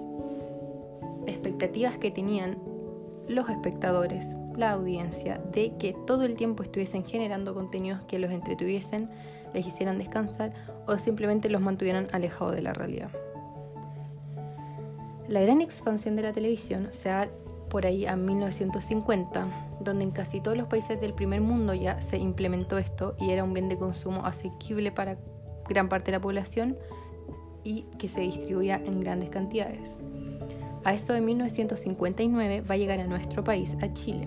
expectativas 1.26 1.98
que 1.98 2.10
tenían 2.10 2.56
los 3.28 3.48
espectadores, 3.50 4.34
la 4.58 4.72
audiencia 4.72 5.40
de 5.52 5.76
que 5.78 5.94
todo 6.06 6.24
el 6.24 6.34
tiempo 6.34 6.64
estuviesen 6.64 7.04
generando 7.04 7.54
contenidos 7.54 8.02
que 8.04 8.18
los 8.18 8.32
entretuviesen, 8.32 9.08
les 9.54 9.66
hicieran 9.66 9.98
descansar 9.98 10.52
o 10.86 10.98
simplemente 10.98 11.48
los 11.48 11.60
mantuvieran 11.60 12.08
alejados 12.12 12.54
de 12.54 12.62
la 12.62 12.72
realidad. 12.72 13.10
La 15.28 15.40
gran 15.40 15.60
expansión 15.60 16.16
de 16.16 16.22
la 16.22 16.32
televisión 16.32 16.88
se 16.90 17.08
da 17.08 17.28
por 17.70 17.86
ahí 17.86 18.06
a 18.06 18.16
1950, 18.16 19.46
donde 19.80 20.04
en 20.04 20.10
casi 20.10 20.40
todos 20.40 20.56
los 20.56 20.66
países 20.66 21.00
del 21.00 21.14
primer 21.14 21.40
mundo 21.40 21.72
ya 21.74 22.02
se 22.02 22.18
implementó 22.18 22.78
esto 22.78 23.14
y 23.20 23.30
era 23.30 23.44
un 23.44 23.54
bien 23.54 23.68
de 23.68 23.78
consumo 23.78 24.26
asequible 24.26 24.90
para 24.90 25.18
gran 25.68 25.88
parte 25.88 26.06
de 26.06 26.18
la 26.18 26.22
población 26.22 26.76
y 27.62 27.82
que 27.98 28.08
se 28.08 28.22
distribuía 28.22 28.82
en 28.84 29.00
grandes 29.00 29.28
cantidades. 29.28 29.90
A 30.84 30.94
eso 30.94 31.12
de 31.12 31.20
1959 31.20 32.62
va 32.62 32.74
a 32.74 32.78
llegar 32.78 32.98
a 32.98 33.06
nuestro 33.06 33.44
país, 33.44 33.76
a 33.82 33.92
Chile. 33.92 34.26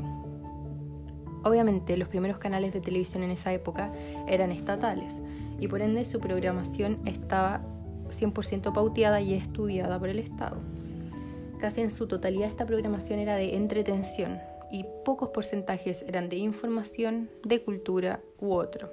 Obviamente 1.43 1.97
los 1.97 2.07
primeros 2.07 2.37
canales 2.37 2.73
de 2.73 2.81
televisión 2.81 3.23
en 3.23 3.31
esa 3.31 3.51
época 3.53 3.91
eran 4.27 4.51
estatales 4.51 5.13
y 5.59 5.67
por 5.67 5.81
ende 5.81 6.05
su 6.05 6.19
programación 6.19 6.99
estaba 7.05 7.61
100% 8.09 8.73
pauteada 8.73 9.21
y 9.21 9.33
estudiada 9.33 9.99
por 9.99 10.09
el 10.09 10.19
Estado. 10.19 10.57
Casi 11.59 11.81
en 11.81 11.91
su 11.91 12.07
totalidad 12.07 12.49
esta 12.49 12.65
programación 12.65 13.19
era 13.19 13.35
de 13.35 13.55
entretención 13.55 14.39
y 14.71 14.85
pocos 15.05 15.29
porcentajes 15.29 16.03
eran 16.07 16.29
de 16.29 16.37
información, 16.37 17.29
de 17.43 17.61
cultura 17.61 18.21
u 18.39 18.53
otro. 18.53 18.89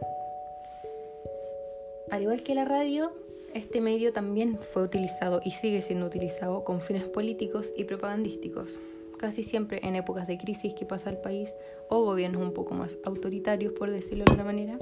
Al 2.10 2.22
igual 2.22 2.42
que 2.42 2.54
la 2.54 2.64
radio, 2.64 3.12
este 3.54 3.80
medio 3.80 4.12
también 4.12 4.58
fue 4.58 4.82
utilizado 4.82 5.40
y 5.44 5.52
sigue 5.52 5.82
siendo 5.82 6.06
utilizado 6.06 6.64
con 6.64 6.80
fines 6.80 7.08
políticos 7.08 7.72
y 7.76 7.84
propagandísticos, 7.84 8.78
casi 9.18 9.44
siempre 9.44 9.80
en 9.82 9.96
épocas 9.96 10.26
de 10.26 10.38
crisis 10.38 10.74
que 10.74 10.86
pasa 10.86 11.10
el 11.10 11.18
país 11.18 11.54
o 11.88 12.02
gobiernos 12.02 12.42
un 12.42 12.54
poco 12.54 12.74
más 12.74 12.98
autoritarios, 13.04 13.74
por 13.74 13.90
decirlo 13.90 14.24
de 14.24 14.32
una 14.32 14.44
manera, 14.44 14.78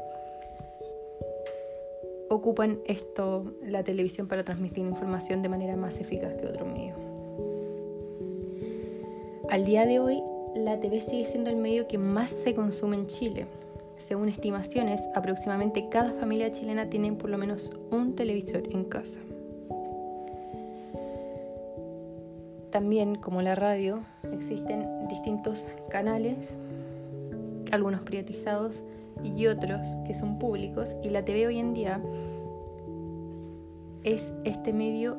ocupan 2.28 2.78
esto, 2.86 3.54
la 3.62 3.82
televisión, 3.82 4.28
para 4.28 4.44
transmitir 4.44 4.84
información 4.84 5.42
de 5.42 5.48
manera 5.48 5.76
más 5.76 6.00
eficaz 6.00 6.34
que 6.34 6.46
otros 6.46 6.68
medios. 6.68 6.96
Al 9.50 9.64
día 9.64 9.86
de 9.86 9.98
hoy, 9.98 10.22
la 10.54 10.80
TV 10.80 11.00
sigue 11.00 11.24
siendo 11.24 11.50
el 11.50 11.56
medio 11.56 11.88
que 11.88 11.98
más 11.98 12.30
se 12.30 12.54
consume 12.54 12.96
en 12.96 13.06
Chile, 13.06 13.46
según 13.96 14.28
estimaciones, 14.28 15.00
aproximadamente 15.14 15.88
cada 15.88 16.12
familia 16.12 16.52
chilena 16.52 16.90
tiene 16.90 17.12
por 17.12 17.30
lo 17.30 17.38
menos 17.38 17.72
un 17.90 18.14
televisor 18.14 18.62
en 18.70 18.84
casa. 18.84 19.20
También, 22.76 23.14
como 23.14 23.40
la 23.40 23.54
radio, 23.54 24.00
existen 24.34 25.08
distintos 25.08 25.64
canales, 25.88 26.36
algunos 27.72 28.02
privatizados 28.02 28.82
y 29.24 29.46
otros 29.46 29.80
que 30.06 30.12
son 30.12 30.38
públicos, 30.38 30.94
y 31.02 31.08
la 31.08 31.24
TV 31.24 31.46
hoy 31.46 31.58
en 31.58 31.72
día 31.72 32.02
es 34.04 34.34
este 34.44 34.74
medio 34.74 35.16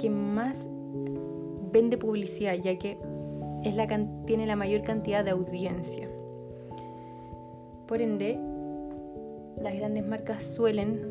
que 0.00 0.10
más 0.10 0.68
vende 1.72 1.96
publicidad, 1.96 2.54
ya 2.54 2.76
que 2.76 2.98
es 3.62 3.76
la, 3.76 3.86
tiene 4.26 4.44
la 4.44 4.56
mayor 4.56 4.82
cantidad 4.82 5.24
de 5.24 5.30
audiencia. 5.30 6.08
Por 7.86 8.02
ende, 8.02 8.36
las 9.62 9.76
grandes 9.76 10.04
marcas 10.04 10.44
suelen 10.44 11.02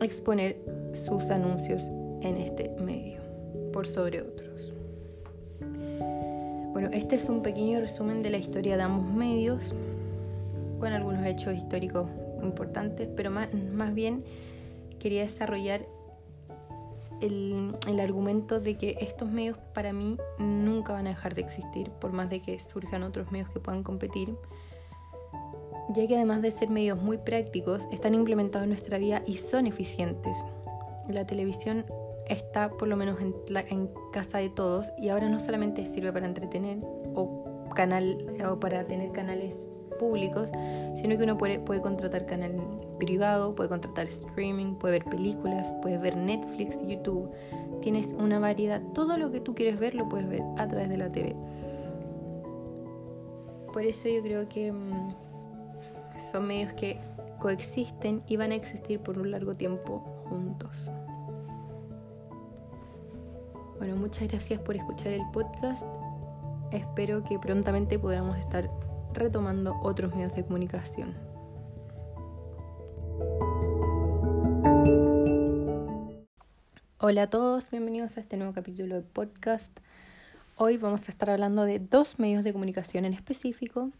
exponer 0.00 0.64
sus 0.92 1.28
anuncios 1.30 1.88
en 2.20 2.36
este 2.36 2.70
medio 2.78 3.23
por 3.74 3.88
sobre 3.88 4.22
otros. 4.22 4.72
Bueno, 6.72 6.90
este 6.92 7.16
es 7.16 7.28
un 7.28 7.42
pequeño 7.42 7.80
resumen 7.80 8.22
de 8.22 8.30
la 8.30 8.38
historia 8.38 8.76
de 8.76 8.84
ambos 8.84 9.12
medios, 9.12 9.74
con 10.78 10.92
algunos 10.92 11.26
hechos 11.26 11.54
históricos 11.54 12.08
importantes, 12.40 13.08
pero 13.16 13.32
más, 13.32 13.52
más 13.52 13.92
bien 13.92 14.24
quería 15.00 15.22
desarrollar 15.22 15.86
el, 17.20 17.74
el, 17.88 17.98
argumento 17.98 18.60
de 18.60 18.76
que 18.76 18.96
estos 19.00 19.28
medios 19.28 19.58
para 19.74 19.92
mí 19.92 20.18
nunca 20.38 20.92
van 20.92 21.08
a 21.08 21.10
dejar 21.10 21.34
de 21.34 21.40
existir, 21.40 21.90
por 21.90 22.12
más 22.12 22.30
de 22.30 22.42
que 22.42 22.60
surjan 22.60 23.02
otros 23.02 23.32
medios 23.32 23.50
que 23.50 23.58
puedan 23.58 23.82
competir 23.82 24.36
ya 25.90 26.06
que 26.06 26.16
además 26.16 26.42
de 26.42 26.50
ser 26.50 26.70
medios 26.70 26.98
muy 26.98 27.18
prácticos, 27.18 27.82
están 27.92 28.14
implementados 28.14 28.64
en 28.64 28.70
nuestra 28.70 28.98
vida 28.98 29.22
y 29.26 29.36
son 29.36 29.66
eficientes. 29.66 30.36
La 31.08 31.26
televisión 31.26 31.84
está 32.28 32.70
por 32.70 32.88
lo 32.88 32.96
menos 32.96 33.18
en, 33.20 33.90
casa 34.12 34.38
de 34.38 34.48
todos 34.48 34.92
y 34.98 35.08
ahora 35.08 35.28
no 35.28 35.40
solamente 35.40 35.86
sirve 35.86 36.12
para 36.12 36.26
entretener 36.26 36.78
o, 37.14 37.68
canal, 37.74 38.16
o 38.48 38.58
para 38.60 38.84
tener 38.86 39.12
canales 39.12 39.54
públicos, 39.98 40.50
sino 40.96 41.16
que 41.16 41.24
uno 41.24 41.36
puede, 41.38 41.58
puede 41.58 41.80
contratar 41.80 42.26
canal 42.26 42.54
privado, 42.98 43.54
puede 43.54 43.68
contratar 43.68 44.06
streaming, 44.06 44.74
puede 44.74 44.98
ver 44.98 45.04
películas, 45.04 45.74
puede 45.82 45.98
ver 45.98 46.16
Netflix, 46.16 46.78
YouTube. 46.86 47.30
Tienes 47.80 48.14
una 48.14 48.38
variedad, 48.38 48.80
todo 48.94 49.16
lo 49.18 49.30
que 49.30 49.40
tú 49.40 49.54
quieres 49.54 49.78
ver 49.78 49.94
lo 49.94 50.08
puedes 50.08 50.28
ver 50.28 50.42
a 50.58 50.68
través 50.68 50.88
de 50.88 50.98
la 50.98 51.10
TV. 51.10 51.34
Por 53.72 53.82
eso 53.82 54.08
yo 54.08 54.22
creo 54.22 54.48
que 54.48 54.72
mm, 54.72 55.14
son 56.30 56.46
medios 56.46 56.72
que 56.74 57.00
coexisten 57.40 58.22
y 58.26 58.36
van 58.36 58.52
a 58.52 58.54
existir 58.54 59.00
por 59.00 59.18
un 59.18 59.30
largo 59.30 59.54
tiempo 59.54 59.98
juntos. 60.28 60.88
Bueno, 63.78 63.96
muchas 63.96 64.28
gracias 64.28 64.60
por 64.60 64.76
escuchar 64.76 65.12
el 65.12 65.22
podcast. 65.32 65.84
Espero 66.72 67.24
que 67.24 67.38
prontamente 67.38 67.98
podamos 67.98 68.38
estar 68.38 68.70
retomando 69.12 69.78
otros 69.82 70.14
medios 70.14 70.34
de 70.34 70.44
comunicación. 70.44 71.14
Hola 76.98 77.22
a 77.22 77.30
todos, 77.30 77.70
bienvenidos 77.70 78.16
a 78.16 78.20
este 78.20 78.36
nuevo 78.36 78.52
capítulo 78.52 78.96
de 78.96 79.02
podcast. 79.02 79.78
Hoy 80.56 80.78
vamos 80.78 81.08
a 81.08 81.12
estar 81.12 81.30
hablando 81.30 81.64
de 81.64 81.78
dos 81.78 82.18
medios 82.18 82.44
de 82.44 82.52
comunicación 82.52 83.04
en 83.04 83.14
específico 83.14 83.90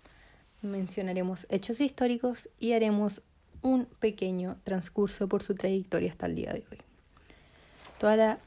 mencionaremos 0.64 1.46
hechos 1.50 1.80
históricos 1.80 2.48
y 2.58 2.72
haremos 2.72 3.22
un 3.62 3.86
pequeño 3.86 4.56
transcurso 4.64 5.28
por 5.28 5.42
su 5.42 5.54
trayectoria 5.54 6.10
hasta 6.10 6.26
el 6.26 6.34
día 6.34 6.52
de 6.52 6.64
hoy. 6.70 6.78
Toda 7.98 8.16
la 8.16 8.38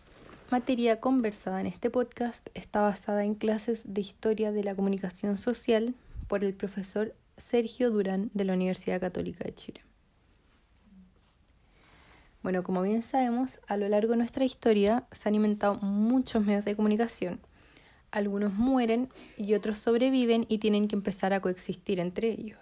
materia 0.51 1.00
conversada 1.00 1.62
en 1.62 1.68
este 1.68 1.89
podcast 1.89 2.50
está 2.54 2.82
basada 2.82 3.24
en 3.24 3.36
clases 3.36 3.94
de 3.94 4.01
historia 4.01 4.51
de 4.51 4.63
la 4.63 4.75
comunicación 4.75 5.38
social 5.38 5.96
por 6.27 6.44
el 6.44 6.54
profesor 6.54 7.16
Sergio 7.38 7.92
Durán 7.92 8.32
de 8.34 8.46
la 8.46 8.54
Universidad 8.54 9.00
Católica 9.00 9.44
de 9.44 9.54
Chile. 9.54 9.82
Bueno, 12.44 12.63
como 12.63 12.82
bien 12.82 13.04
sabemos, 13.04 13.60
a 13.68 13.77
lo 13.77 13.89
largo 13.89 14.12
de 14.12 14.18
nuestra 14.18 14.46
historia 14.46 15.06
se 15.12 15.27
han 15.27 15.36
inventado 15.36 15.75
muchos 15.75 16.46
medios 16.46 16.66
de 16.66 16.75
comunicación 16.75 17.39
algunos 18.12 18.54
mueren 18.54 19.10
y 19.38 19.54
otros 19.54 19.80
sobreviven 19.80 20.46
y 20.50 20.60
tienen 20.60 20.88
que 20.88 20.96
empezar 20.96 21.34
a 21.34 21.42
coexistir 21.42 22.00
entre 22.00 22.30
ellos. 22.32 22.58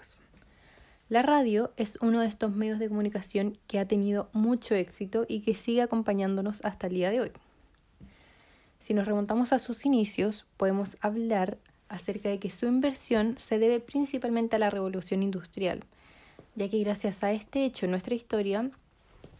La 1.08 1.22
radio 1.22 1.72
es 1.78 2.00
uno 2.02 2.22
de 2.22 2.28
estos 2.28 2.56
medios 2.56 2.80
de 2.80 2.90
comunicación 2.90 3.58
que 3.68 3.78
ha 3.78 3.88
tenido 3.88 4.30
mucho 4.34 4.74
éxito 4.74 5.26
y 5.28 5.42
que 5.42 5.54
sigue 5.54 5.84
acompañándonos 5.84 6.66
hasta 6.66 6.88
el 6.88 6.94
día 6.94 7.12
de 7.12 7.22
hoy. 7.22 7.32
Si 8.80 8.94
nos 8.94 9.08
remontamos 9.08 9.54
a 9.54 9.60
sus 9.60 9.86
inicios, 9.86 10.46
podemos 10.58 10.98
hablar 11.02 11.58
acerca 11.88 12.30
de 12.30 12.40
que 12.40 12.50
su 12.50 12.66
inversión 12.66 13.38
se 13.38 13.60
debe 13.60 13.80
principalmente 13.80 14.56
a 14.56 14.60
la 14.60 14.70
revolución 14.70 15.24
industrial, 15.24 15.84
ya 16.56 16.70
que 16.70 16.80
gracias 16.80 17.24
a 17.24 17.32
este 17.32 17.66
hecho 17.66 17.86
en 17.86 17.92
nuestra 17.92 18.16
historia 18.16 18.70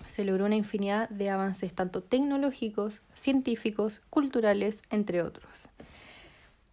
se 0.06 0.24
logró 0.24 0.46
una 0.46 0.56
infinidad 0.56 1.10
de 1.10 1.30
avances 1.30 1.74
tanto 1.74 2.04
tecnológicos, 2.04 3.02
científicos, 3.16 4.02
culturales, 4.10 4.82
entre 4.90 5.22
otros. 5.22 5.68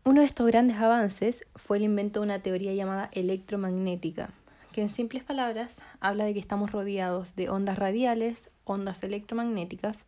Uno 0.05 0.21
de 0.21 0.27
estos 0.27 0.47
grandes 0.47 0.79
avances 0.79 1.45
fue 1.55 1.77
el 1.79 1.85
invento 1.85 2.21
de 2.21 2.25
una 2.25 2.41
teoría 2.41 2.75
llamada 2.75 3.09
electromagnética, 3.13 4.31
que 4.73 4.83
en 4.83 4.89
simples 4.89 5.23
palabras 5.23 5.81
habla 6.01 6.25
de 6.25 6.35
que 6.35 6.41
estamos 6.41 6.73
rodeados 6.73 7.37
de 7.37 7.49
ondas 7.51 7.79
radiales, 7.79 8.51
ondas 8.65 9.05
electromagnéticas, 9.05 10.05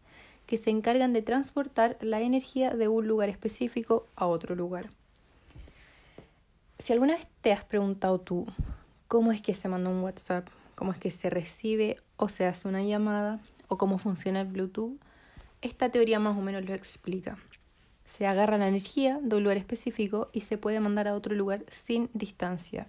que 0.47 0.57
se 0.57 0.71
encargan 0.71 1.13
de 1.13 1.23
transportar 1.23 1.97
la 2.01 2.21
energía 2.21 2.75
de 2.75 2.89
un 2.89 3.07
lugar 3.09 3.29
específico 3.29 4.07
a 4.17 4.27
otro 4.27 4.55
lugar. 4.55 4.91
Si 6.79 6.93
alguna 6.93 7.15
vez 7.15 7.27
te 7.41 7.53
has 7.53 7.65
preguntado 7.65 8.21
tú 8.21 8.47
cómo 9.09 9.33
es 9.33 9.41
que 9.41 9.55
se 9.55 9.69
manda 9.69 9.91
un 9.91 10.03
WhatsApp, 10.03 10.49
cómo 10.75 10.93
es 10.93 10.99
que 10.99 11.11
se 11.11 11.31
recibe 11.31 11.97
o 12.17 12.29
se 12.29 12.47
hace 12.47 12.69
una 12.69 12.83
llamada, 12.83 13.41
o 13.69 13.79
cómo 13.79 13.99
funciona 13.99 14.43
el 14.43 14.49
Bluetooth, 14.49 14.99
esta 15.63 15.91
teoría 15.91 16.19
más 16.19 16.37
o 16.37 16.43
menos 16.43 16.65
lo 16.65 16.75
explica. 16.75 17.39
Se 18.07 18.27
agarra 18.27 18.59
la 18.59 18.69
energía 18.69 19.19
de 19.23 19.37
un 19.37 19.43
lugar 19.43 19.57
específico 19.57 20.29
y 20.33 20.43
se 20.43 20.59
puede 20.59 20.79
mandar 20.81 21.09
a 21.09 21.15
otro 21.15 21.35
lugar 21.35 21.65
sin 21.69 22.11
distancia. 22.13 22.87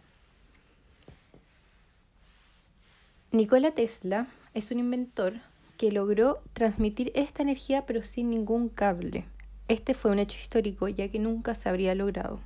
Nikola 3.32 3.72
Tesla 3.72 4.28
es 4.54 4.72
un 4.72 4.80
inventor 4.80 5.34
que 5.78 5.92
logró 5.92 6.42
transmitir 6.54 7.12
esta 7.16 7.44
energía 7.44 7.86
pero 7.86 8.04
sin 8.04 8.30
ningún 8.30 8.70
cable. 8.70 9.26
Este 9.68 9.94
fue 9.94 10.12
un 10.12 10.20
hecho 10.20 10.38
histórico 10.40 10.88
ya 10.88 11.08
que 11.10 11.20
nunca 11.20 11.56
se 11.56 11.70
habría 11.70 11.96
logrado. 11.96 12.40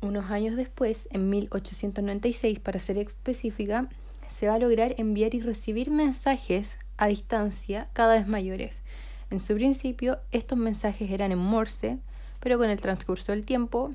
Unos 0.00 0.30
años 0.30 0.54
después, 0.54 1.08
en 1.10 1.28
1896 1.28 2.60
para 2.60 2.78
ser 2.78 2.98
específica, 2.98 3.88
se 4.32 4.46
va 4.46 4.54
a 4.54 4.58
lograr 4.60 4.94
enviar 4.98 5.34
y 5.34 5.40
recibir 5.40 5.90
mensajes 5.90 6.78
a 6.96 7.08
distancia 7.08 7.88
cada 7.92 8.14
vez 8.14 8.28
mayores. 8.28 8.82
En 9.30 9.40
su 9.40 9.54
principio, 9.56 10.20
estos 10.30 10.56
mensajes 10.56 11.10
eran 11.10 11.32
en 11.32 11.38
Morse, 11.38 11.98
pero 12.38 12.56
con 12.56 12.70
el 12.70 12.80
transcurso 12.80 13.32
del 13.32 13.44
tiempo 13.44 13.92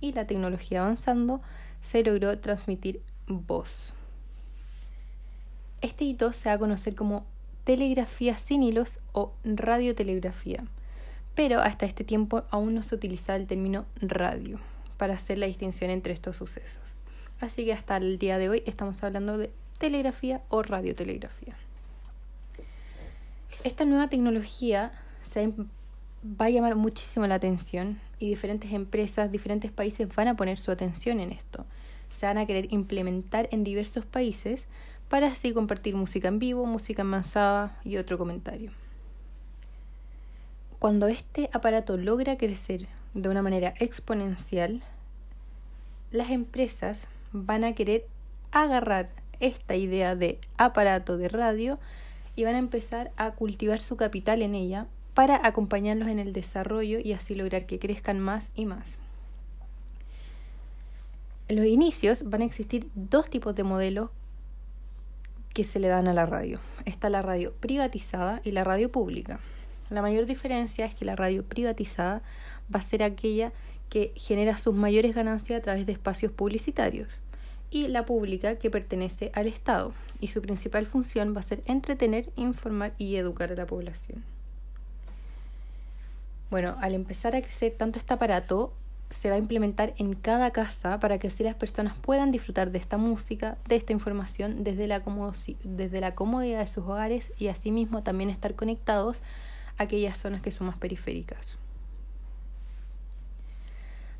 y 0.00 0.12
la 0.12 0.26
tecnología 0.26 0.82
avanzando, 0.82 1.40
se 1.80 2.02
logró 2.02 2.36
transmitir 2.38 3.00
voz. 3.28 3.93
Este 5.84 6.06
hito 6.06 6.32
se 6.32 6.48
va 6.48 6.54
a 6.54 6.58
conocer 6.58 6.94
como 6.94 7.26
telegrafía 7.64 8.38
sin 8.38 8.62
hilos 8.62 9.00
o 9.12 9.34
radiotelegrafía, 9.44 10.64
pero 11.34 11.60
hasta 11.60 11.84
este 11.84 12.04
tiempo 12.04 12.44
aún 12.48 12.74
no 12.74 12.82
se 12.82 12.94
utilizaba 12.94 13.36
el 13.36 13.46
término 13.46 13.84
radio 14.00 14.58
para 14.96 15.12
hacer 15.12 15.36
la 15.36 15.44
distinción 15.44 15.90
entre 15.90 16.14
estos 16.14 16.36
sucesos. 16.36 16.80
Así 17.38 17.66
que 17.66 17.74
hasta 17.74 17.98
el 17.98 18.16
día 18.16 18.38
de 18.38 18.48
hoy 18.48 18.62
estamos 18.64 19.04
hablando 19.04 19.36
de 19.36 19.50
telegrafía 19.76 20.40
o 20.48 20.62
radiotelegrafía. 20.62 21.54
Esta 23.62 23.84
nueva 23.84 24.08
tecnología 24.08 24.90
se 25.22 25.48
va 25.48 26.46
a 26.46 26.50
llamar 26.50 26.76
muchísimo 26.76 27.26
la 27.26 27.34
atención 27.34 28.00
y 28.18 28.30
diferentes 28.30 28.72
empresas, 28.72 29.30
diferentes 29.30 29.70
países 29.70 30.08
van 30.16 30.28
a 30.28 30.34
poner 30.34 30.56
su 30.56 30.70
atención 30.70 31.20
en 31.20 31.30
esto. 31.30 31.66
Se 32.08 32.24
van 32.24 32.38
a 32.38 32.46
querer 32.46 32.72
implementar 32.72 33.50
en 33.52 33.64
diversos 33.64 34.06
países 34.06 34.66
para 35.14 35.28
así 35.28 35.52
compartir 35.52 35.94
música 35.94 36.26
en 36.26 36.40
vivo, 36.40 36.66
música 36.66 37.02
enmasada 37.02 37.78
y 37.84 37.98
otro 37.98 38.18
comentario. 38.18 38.72
Cuando 40.80 41.06
este 41.06 41.48
aparato 41.52 41.96
logra 41.96 42.36
crecer 42.36 42.88
de 43.14 43.28
una 43.28 43.40
manera 43.40 43.74
exponencial, 43.78 44.82
las 46.10 46.30
empresas 46.30 47.06
van 47.30 47.62
a 47.62 47.76
querer 47.76 48.08
agarrar 48.50 49.08
esta 49.38 49.76
idea 49.76 50.16
de 50.16 50.40
aparato 50.58 51.16
de 51.16 51.28
radio 51.28 51.78
y 52.34 52.42
van 52.42 52.56
a 52.56 52.58
empezar 52.58 53.12
a 53.16 53.34
cultivar 53.34 53.78
su 53.78 53.96
capital 53.96 54.42
en 54.42 54.56
ella 54.56 54.88
para 55.14 55.46
acompañarlos 55.46 56.08
en 56.08 56.18
el 56.18 56.32
desarrollo 56.32 56.98
y 56.98 57.12
así 57.12 57.36
lograr 57.36 57.66
que 57.66 57.78
crezcan 57.78 58.18
más 58.18 58.50
y 58.56 58.66
más. 58.66 58.96
En 61.46 61.54
los 61.54 61.66
inicios 61.66 62.28
van 62.28 62.42
a 62.42 62.46
existir 62.46 62.88
dos 62.96 63.30
tipos 63.30 63.54
de 63.54 63.62
modelos 63.62 64.10
que 65.54 65.64
se 65.64 65.80
le 65.80 65.88
dan 65.88 66.08
a 66.08 66.12
la 66.12 66.26
radio. 66.26 66.58
Está 66.84 67.08
la 67.08 67.22
radio 67.22 67.52
privatizada 67.52 68.42
y 68.44 68.50
la 68.50 68.64
radio 68.64 68.92
pública. 68.92 69.40
La 69.88 70.02
mayor 70.02 70.26
diferencia 70.26 70.84
es 70.84 70.94
que 70.94 71.04
la 71.04 71.16
radio 71.16 71.44
privatizada 71.44 72.22
va 72.74 72.80
a 72.80 72.82
ser 72.82 73.02
aquella 73.02 73.52
que 73.88 74.12
genera 74.16 74.58
sus 74.58 74.74
mayores 74.74 75.14
ganancias 75.14 75.60
a 75.60 75.62
través 75.62 75.86
de 75.86 75.92
espacios 75.92 76.32
publicitarios 76.32 77.08
y 77.70 77.88
la 77.88 78.04
pública 78.04 78.56
que 78.56 78.70
pertenece 78.70 79.30
al 79.34 79.46
Estado 79.46 79.94
y 80.20 80.28
su 80.28 80.42
principal 80.42 80.86
función 80.86 81.34
va 81.34 81.40
a 81.40 81.44
ser 81.44 81.62
entretener, 81.66 82.30
informar 82.36 82.92
y 82.98 83.16
educar 83.16 83.52
a 83.52 83.56
la 83.56 83.66
población. 83.66 84.24
Bueno, 86.50 86.76
al 86.80 86.94
empezar 86.94 87.34
a 87.34 87.42
crecer 87.42 87.74
tanto 87.76 87.98
este 87.98 88.14
aparato, 88.14 88.72
se 89.10 89.28
va 89.30 89.36
a 89.36 89.38
implementar 89.38 89.94
en 89.98 90.14
cada 90.14 90.50
casa 90.50 90.98
para 90.98 91.18
que 91.18 91.28
así 91.28 91.42
las 91.44 91.54
personas 91.54 91.98
puedan 91.98 92.32
disfrutar 92.32 92.70
de 92.70 92.78
esta 92.78 92.96
música, 92.96 93.58
de 93.68 93.76
esta 93.76 93.92
información 93.92 94.64
desde 94.64 94.86
la, 94.86 95.00
comodidad 96.14 96.60
de 96.60 96.66
sus 96.66 96.84
hogares 96.84 97.32
y 97.38 97.48
asimismo 97.48 98.02
también 98.02 98.30
estar 98.30 98.54
conectados 98.54 99.22
a 99.78 99.84
aquellas 99.84 100.18
zonas 100.18 100.42
que 100.42 100.50
son 100.50 100.66
más 100.66 100.76
periféricas. 100.76 101.56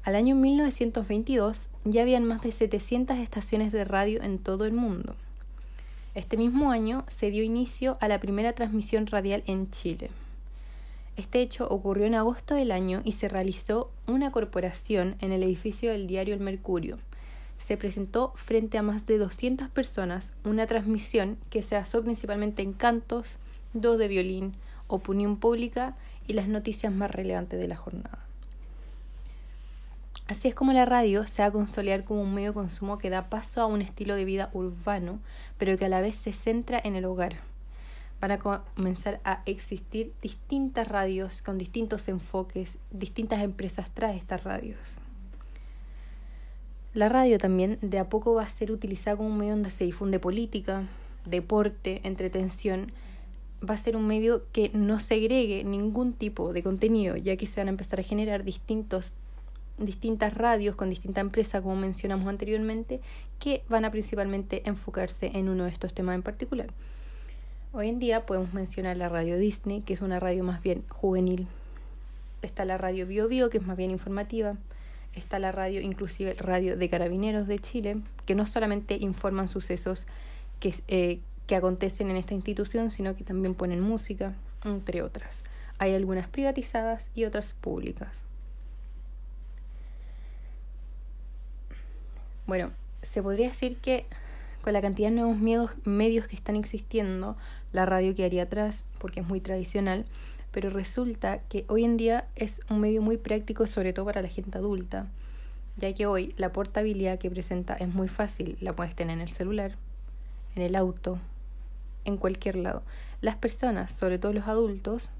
Al 0.04 0.16
año 0.16 0.34
1922 0.34 1.68
ya 1.84 2.02
habían 2.02 2.24
más 2.24 2.42
de 2.42 2.52
700 2.52 3.16
estaciones 3.18 3.72
de 3.72 3.84
radio 3.84 4.22
en 4.22 4.38
todo 4.38 4.66
el 4.66 4.72
mundo. 4.72 5.16
Este 6.14 6.36
mismo 6.36 6.70
año 6.70 7.04
se 7.08 7.30
dio 7.30 7.42
inicio 7.42 7.96
a 8.00 8.08
la 8.08 8.20
primera 8.20 8.52
transmisión 8.52 9.06
radial 9.06 9.42
en 9.46 9.70
Chile. 9.70 10.10
Este 11.16 11.40
hecho 11.40 11.68
ocurrió 11.68 12.06
en 12.06 12.16
agosto 12.16 12.54
del 12.54 12.72
año 12.72 13.00
y 13.04 13.12
se 13.12 13.28
realizó 13.28 13.90
una 14.08 14.32
corporación 14.32 15.16
en 15.20 15.30
el 15.30 15.44
edificio 15.44 15.92
del 15.92 16.08
diario 16.08 16.34
El 16.34 16.40
Mercurio. 16.40 16.98
Se 17.56 17.76
presentó 17.76 18.32
frente 18.34 18.78
a 18.78 18.82
más 18.82 19.06
de 19.06 19.18
200 19.18 19.68
personas 19.70 20.32
una 20.44 20.66
transmisión 20.66 21.38
que 21.50 21.62
se 21.62 21.76
basó 21.76 22.02
principalmente 22.02 22.62
en 22.62 22.72
cantos, 22.72 23.26
dos 23.74 23.96
de 23.96 24.08
violín, 24.08 24.54
opinión 24.88 25.36
pública 25.36 25.96
y 26.26 26.32
las 26.32 26.48
noticias 26.48 26.92
más 26.92 27.12
relevantes 27.12 27.60
de 27.60 27.68
la 27.68 27.76
jornada. 27.76 28.18
Así 30.26 30.48
es 30.48 30.54
como 30.54 30.72
la 30.72 30.86
radio 30.86 31.26
se 31.26 31.42
va 31.42 31.48
a 31.48 31.52
consolidar 31.52 32.04
como 32.04 32.22
un 32.22 32.34
medio 32.34 32.50
de 32.50 32.54
consumo 32.54 32.98
que 32.98 33.10
da 33.10 33.28
paso 33.28 33.60
a 33.60 33.66
un 33.66 33.82
estilo 33.82 34.16
de 34.16 34.24
vida 34.24 34.50
urbano, 34.52 35.20
pero 35.58 35.76
que 35.76 35.84
a 35.84 35.88
la 35.88 36.00
vez 36.00 36.16
se 36.16 36.32
centra 36.32 36.80
en 36.82 36.96
el 36.96 37.04
hogar. 37.04 37.53
Van 38.24 38.32
a 38.32 38.38
comenzar 38.38 39.20
a 39.22 39.42
existir 39.44 40.14
distintas 40.22 40.88
radios 40.88 41.42
con 41.42 41.58
distintos 41.58 42.08
enfoques, 42.08 42.78
distintas 42.90 43.42
empresas 43.42 43.90
traen 43.92 44.16
estas 44.16 44.44
radios. 44.44 44.78
La 46.94 47.10
radio 47.10 47.36
también 47.36 47.76
de 47.82 47.98
a 47.98 48.08
poco 48.08 48.32
va 48.32 48.44
a 48.44 48.48
ser 48.48 48.72
utilizada 48.72 49.18
como 49.18 49.28
un 49.28 49.36
medio 49.36 49.52
donde 49.52 49.68
se 49.68 49.84
difunde 49.84 50.18
política, 50.20 50.88
deporte, 51.26 52.00
entretención. 52.04 52.92
Va 53.60 53.74
a 53.74 53.76
ser 53.76 53.94
un 53.94 54.06
medio 54.06 54.50
que 54.52 54.70
no 54.72 55.00
segregue 55.00 55.62
ningún 55.62 56.14
tipo 56.14 56.54
de 56.54 56.62
contenido, 56.62 57.18
ya 57.18 57.36
que 57.36 57.46
se 57.46 57.60
van 57.60 57.68
a 57.68 57.72
empezar 57.72 58.00
a 58.00 58.04
generar 58.04 58.42
distintos 58.42 59.12
distintas 59.76 60.32
radios 60.32 60.76
con 60.76 60.88
distintas 60.88 61.20
empresas, 61.20 61.60
como 61.60 61.76
mencionamos 61.76 62.26
anteriormente, 62.26 63.02
que 63.38 63.64
van 63.68 63.84
a 63.84 63.90
principalmente 63.90 64.66
enfocarse 64.66 65.30
en 65.34 65.50
uno 65.50 65.64
de 65.64 65.70
estos 65.70 65.92
temas 65.92 66.14
en 66.14 66.22
particular. 66.22 66.68
Hoy 67.76 67.88
en 67.88 67.98
día 67.98 68.24
podemos 68.24 68.54
mencionar 68.54 68.96
la 68.96 69.08
radio 69.08 69.36
Disney, 69.36 69.80
que 69.80 69.94
es 69.94 70.00
una 70.00 70.20
radio 70.20 70.44
más 70.44 70.62
bien 70.62 70.84
juvenil. 70.90 71.48
Está 72.40 72.64
la 72.64 72.78
radio 72.78 73.04
Bio 73.04 73.26
Bio, 73.26 73.50
que 73.50 73.58
es 73.58 73.66
más 73.66 73.76
bien 73.76 73.90
informativa. 73.90 74.54
Está 75.12 75.40
la 75.40 75.50
radio, 75.50 75.80
inclusive 75.80 76.34
radio 76.34 76.76
de 76.76 76.88
Carabineros 76.88 77.48
de 77.48 77.58
Chile, 77.58 77.96
que 78.26 78.36
no 78.36 78.46
solamente 78.46 78.94
informan 78.94 79.48
sucesos 79.48 80.06
que, 80.60 80.72
eh, 80.86 81.18
que 81.48 81.56
acontecen 81.56 82.12
en 82.12 82.16
esta 82.16 82.32
institución, 82.32 82.92
sino 82.92 83.16
que 83.16 83.24
también 83.24 83.56
ponen 83.56 83.80
música, 83.80 84.34
entre 84.64 85.02
otras. 85.02 85.42
Hay 85.78 85.94
algunas 85.94 86.28
privatizadas 86.28 87.10
y 87.16 87.24
otras 87.24 87.54
públicas. 87.54 88.18
Bueno, 92.46 92.70
se 93.02 93.20
podría 93.20 93.48
decir 93.48 93.78
que 93.78 94.06
con 94.62 94.72
la 94.72 94.80
cantidad 94.80 95.10
de 95.10 95.16
nuevos 95.16 95.72
medios 95.84 96.26
que 96.26 96.36
están 96.36 96.56
existiendo, 96.56 97.36
la 97.74 97.84
radio 97.86 98.14
quedaría 98.14 98.44
atrás 98.44 98.84
porque 98.98 99.20
es 99.20 99.26
muy 99.26 99.40
tradicional, 99.40 100.06
pero 100.52 100.70
resulta 100.70 101.40
que 101.48 101.64
hoy 101.68 101.84
en 101.84 101.96
día 101.96 102.28
es 102.36 102.60
un 102.70 102.80
medio 102.80 103.02
muy 103.02 103.16
práctico, 103.16 103.66
sobre 103.66 103.92
todo 103.92 104.06
para 104.06 104.22
la 104.22 104.28
gente 104.28 104.56
adulta, 104.56 105.08
ya 105.76 105.92
que 105.92 106.06
hoy 106.06 106.32
la 106.36 106.52
portabilidad 106.52 107.18
que 107.18 107.28
presenta 107.30 107.74
es 107.74 107.92
muy 107.92 108.06
fácil, 108.06 108.56
la 108.60 108.74
puedes 108.74 108.94
tener 108.94 109.16
en 109.16 109.22
el 109.22 109.30
celular, 109.30 109.76
en 110.54 110.62
el 110.62 110.76
auto, 110.76 111.18
en 112.04 112.16
cualquier 112.16 112.54
lado. 112.54 112.84
Las 113.20 113.34
personas, 113.34 113.90
sobre 113.90 114.20
todo 114.20 114.32
los 114.32 114.46
adultos, 114.46 115.10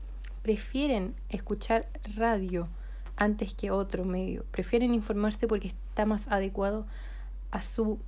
prefieren 0.42 1.16
escuchar 1.30 1.88
radio 2.14 2.68
antes 3.16 3.52
que 3.52 3.72
otro 3.72 4.04
medio, 4.04 4.44
prefieren 4.52 4.94
informarse 4.94 5.48
porque 5.48 5.68
está 5.68 6.06
más 6.06 6.28
adecuado 6.28 6.86
a, 7.50 7.62
su, 7.62 7.98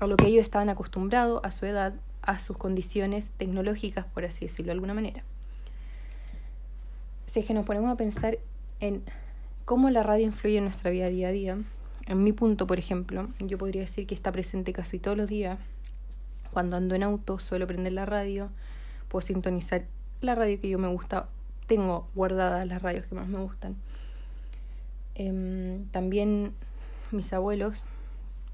a 0.00 0.08
lo 0.08 0.16
que 0.16 0.26
ellos 0.26 0.42
estaban 0.42 0.68
acostumbrados, 0.68 1.40
a 1.44 1.52
su 1.52 1.66
edad, 1.66 1.94
a 2.26 2.38
sus 2.38 2.56
condiciones 2.56 3.30
tecnológicas, 3.36 4.06
por 4.06 4.24
así 4.24 4.46
decirlo 4.46 4.66
de 4.66 4.72
alguna 4.72 4.94
manera. 4.94 5.22
Si 7.26 7.40
es 7.40 7.46
que 7.46 7.54
nos 7.54 7.66
ponemos 7.66 7.90
a 7.90 7.96
pensar 7.96 8.38
en 8.80 9.02
cómo 9.64 9.90
la 9.90 10.02
radio 10.02 10.26
influye 10.26 10.58
en 10.58 10.64
nuestra 10.64 10.90
vida 10.90 11.08
día 11.08 11.28
a 11.28 11.32
día, 11.32 11.58
en 12.06 12.22
mi 12.22 12.32
punto, 12.32 12.66
por 12.66 12.78
ejemplo, 12.78 13.28
yo 13.40 13.58
podría 13.58 13.82
decir 13.82 14.06
que 14.06 14.14
está 14.14 14.30
presente 14.30 14.72
casi 14.72 14.98
todos 14.98 15.16
los 15.16 15.28
días. 15.28 15.58
Cuando 16.52 16.76
ando 16.76 16.94
en 16.94 17.02
auto, 17.02 17.38
suelo 17.38 17.66
prender 17.66 17.92
la 17.92 18.06
radio, 18.06 18.50
puedo 19.08 19.26
sintonizar 19.26 19.84
la 20.20 20.34
radio 20.34 20.60
que 20.60 20.68
yo 20.68 20.78
me 20.78 20.88
gusta, 20.88 21.28
tengo 21.66 22.08
guardadas 22.14 22.66
las 22.66 22.82
radios 22.82 23.06
que 23.06 23.14
más 23.14 23.26
me 23.26 23.38
gustan. 23.38 23.76
Em, 25.14 25.86
también 25.88 26.52
mis 27.10 27.32
abuelos 27.32 27.82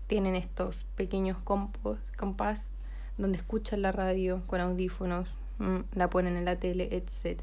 tienen 0.06 0.37
estos 0.37 0.85
pequeños 0.96 1.38
compás 2.16 2.68
donde 3.20 3.38
escuchan 3.38 3.83
la 3.83 3.92
radio 3.92 4.42
con 4.46 4.61
audífonos, 4.61 5.28
mm, 5.59 5.78
la 5.94 6.11
ponen 6.11 6.37
en 6.37 6.44
la 6.44 6.56
tele, 6.56 6.88
etc. 6.92 7.40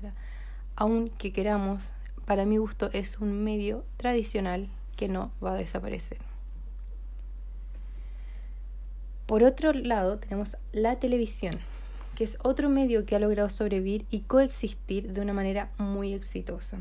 Aunque 0.76 1.32
queramos, 1.32 1.84
para 2.26 2.46
mi 2.46 2.58
gusto 2.58 2.90
es 2.94 3.20
un 3.20 3.44
medio 3.44 3.84
tradicional 3.98 4.70
que 4.96 5.08
no 5.08 5.32
va 5.44 5.54
a 5.54 5.58
desaparecer. 5.58 6.18
Por 9.28 9.44
otro 9.44 9.74
lado, 9.74 10.20
tenemos 10.20 10.56
la 10.72 11.00
televisión, 11.00 11.60
que 12.16 12.24
es 12.24 12.38
otro 12.44 12.70
medio 12.70 13.06
que 13.06 13.16
ha 13.16 13.20
logrado 13.20 13.50
sobrevivir 13.50 14.06
y 14.10 14.22
coexistir 14.22 15.12
de 15.12 15.22
una 15.22 15.34
manera 15.34 15.70
muy 15.78 16.14
exitosa. 16.14 16.78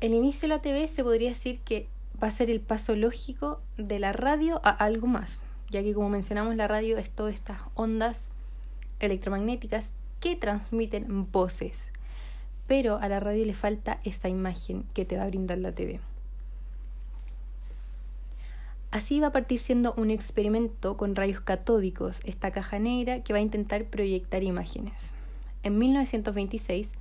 El 0.00 0.12
inicio 0.12 0.42
de 0.42 0.54
la 0.56 0.60
TV 0.60 0.88
se 0.88 1.04
podría 1.04 1.30
decir 1.30 1.60
que 1.60 1.86
va 2.22 2.28
a 2.28 2.32
ser 2.32 2.50
el 2.50 2.60
paso 2.60 2.96
lógico 2.96 3.60
de 3.76 3.98
la 3.98 4.12
radio 4.12 4.60
a 4.64 4.70
algo 4.70 5.06
más, 5.06 5.40
ya 5.70 5.82
que 5.82 5.94
como 5.94 6.08
mencionamos 6.08 6.56
la 6.56 6.68
radio 6.68 6.98
es 6.98 7.10
todas 7.10 7.34
estas 7.34 7.58
ondas 7.74 8.28
electromagnéticas 9.00 9.92
que 10.20 10.36
transmiten 10.36 11.30
voces, 11.30 11.90
pero 12.66 12.98
a 12.98 13.08
la 13.08 13.20
radio 13.20 13.44
le 13.44 13.54
falta 13.54 14.00
esa 14.04 14.28
imagen 14.28 14.84
que 14.94 15.04
te 15.04 15.16
va 15.16 15.24
a 15.24 15.28
brindar 15.28 15.58
la 15.58 15.72
TV. 15.72 16.00
Así 18.90 19.18
va 19.18 19.26
a 19.26 19.32
partir 19.32 19.58
siendo 19.58 19.92
un 19.96 20.12
experimento 20.12 20.96
con 20.96 21.16
rayos 21.16 21.40
catódicos, 21.40 22.20
esta 22.24 22.52
caja 22.52 22.78
negra 22.78 23.24
que 23.24 23.32
va 23.32 23.40
a 23.40 23.42
intentar 23.42 23.86
proyectar 23.86 24.44
imágenes. 24.44 24.94
En 25.64 25.78
1926, 25.78 26.92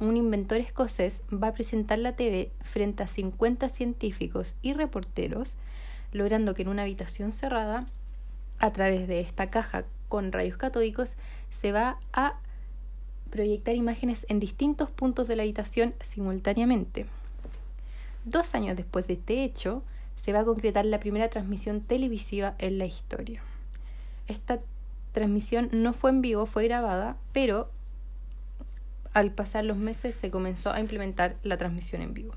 un 0.00 0.16
inventor 0.16 0.58
escocés 0.58 1.22
va 1.30 1.48
a 1.48 1.52
presentar 1.52 1.98
la 1.98 2.16
TV 2.16 2.50
frente 2.62 3.02
a 3.02 3.06
50 3.06 3.68
científicos 3.68 4.54
y 4.62 4.72
reporteros, 4.72 5.54
logrando 6.12 6.54
que 6.54 6.62
en 6.62 6.68
una 6.68 6.82
habitación 6.82 7.32
cerrada, 7.32 7.86
a 8.62 8.72
través 8.72 9.08
de 9.08 9.20
esta 9.20 9.50
caja 9.50 9.84
con 10.08 10.30
rayos 10.30 10.56
catódicos, 10.56 11.16
se 11.50 11.72
va 11.72 11.98
a 12.12 12.38
proyectar 13.28 13.74
imágenes 13.74 14.24
en 14.28 14.38
distintos 14.38 14.88
puntos 14.88 15.26
de 15.26 15.34
la 15.34 15.42
habitación 15.42 15.94
simultáneamente. 16.00 17.06
Dos 18.24 18.54
años 18.54 18.76
después 18.76 19.06
de 19.08 19.14
este 19.14 19.42
hecho, 19.42 19.82
se 20.16 20.32
va 20.32 20.40
a 20.40 20.44
concretar 20.44 20.86
la 20.86 21.00
primera 21.00 21.28
transmisión 21.28 21.80
televisiva 21.80 22.54
en 22.58 22.78
la 22.78 22.86
historia. 22.86 23.42
Esta 24.28 24.60
transmisión 25.10 25.68
no 25.72 25.92
fue 25.92 26.10
en 26.10 26.22
vivo, 26.22 26.46
fue 26.46 26.64
grabada, 26.64 27.16
pero 27.32 27.68
al 29.12 29.32
pasar 29.32 29.64
los 29.64 29.76
meses 29.76 30.14
se 30.14 30.30
comenzó 30.30 30.70
a 30.70 30.78
implementar 30.78 31.34
la 31.42 31.56
transmisión 31.58 32.00
en 32.00 32.14
vivo. 32.14 32.34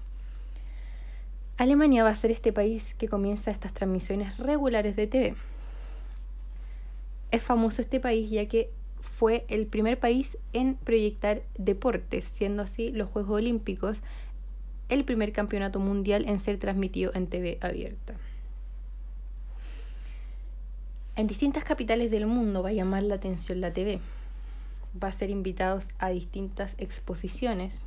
Alemania 1.57 2.03
va 2.03 2.09
a 2.09 2.15
ser 2.15 2.31
este 2.31 2.51
país 2.51 2.95
que 2.95 3.07
comienza 3.07 3.51
estas 3.51 3.73
transmisiones 3.73 4.39
regulares 4.39 4.95
de 4.95 5.05
TV. 5.05 5.35
Es 7.35 7.43
famoso 7.43 7.81
este 7.81 7.99
país 7.99 8.29
ya 8.29 8.45
que 8.45 8.69
fue 9.01 9.43
el 9.49 9.67
primer 9.67 9.99
país 9.99 10.37
en 10.53 10.75
proyectar 10.75 11.41
deportes, 11.57 12.23
siendo 12.23 12.63
así 12.63 12.93
los 12.93 13.09
Juegos 13.09 13.39
Olímpicos 13.39 14.03
el 14.87 15.03
primer 15.03 15.33
campeonato 15.33 15.79
mundial 15.79 16.23
en 16.29 16.39
ser 16.39 16.59
transmitido 16.59 17.11
en 17.13 17.27
TV 17.27 17.57
abierta. 17.59 18.13
En 21.17 21.27
distintas 21.27 21.65
capitales 21.65 22.09
del 22.09 22.25
mundo 22.25 22.63
va 22.63 22.69
a 22.69 22.71
llamar 22.71 23.03
la 23.03 23.15
atención 23.15 23.59
la 23.59 23.73
TV. 23.73 23.99
Va 25.03 25.09
a 25.09 25.11
ser 25.11 25.29
invitados 25.29 25.89
a 25.99 26.11
distintas 26.11 26.75
exposiciones. 26.77 27.81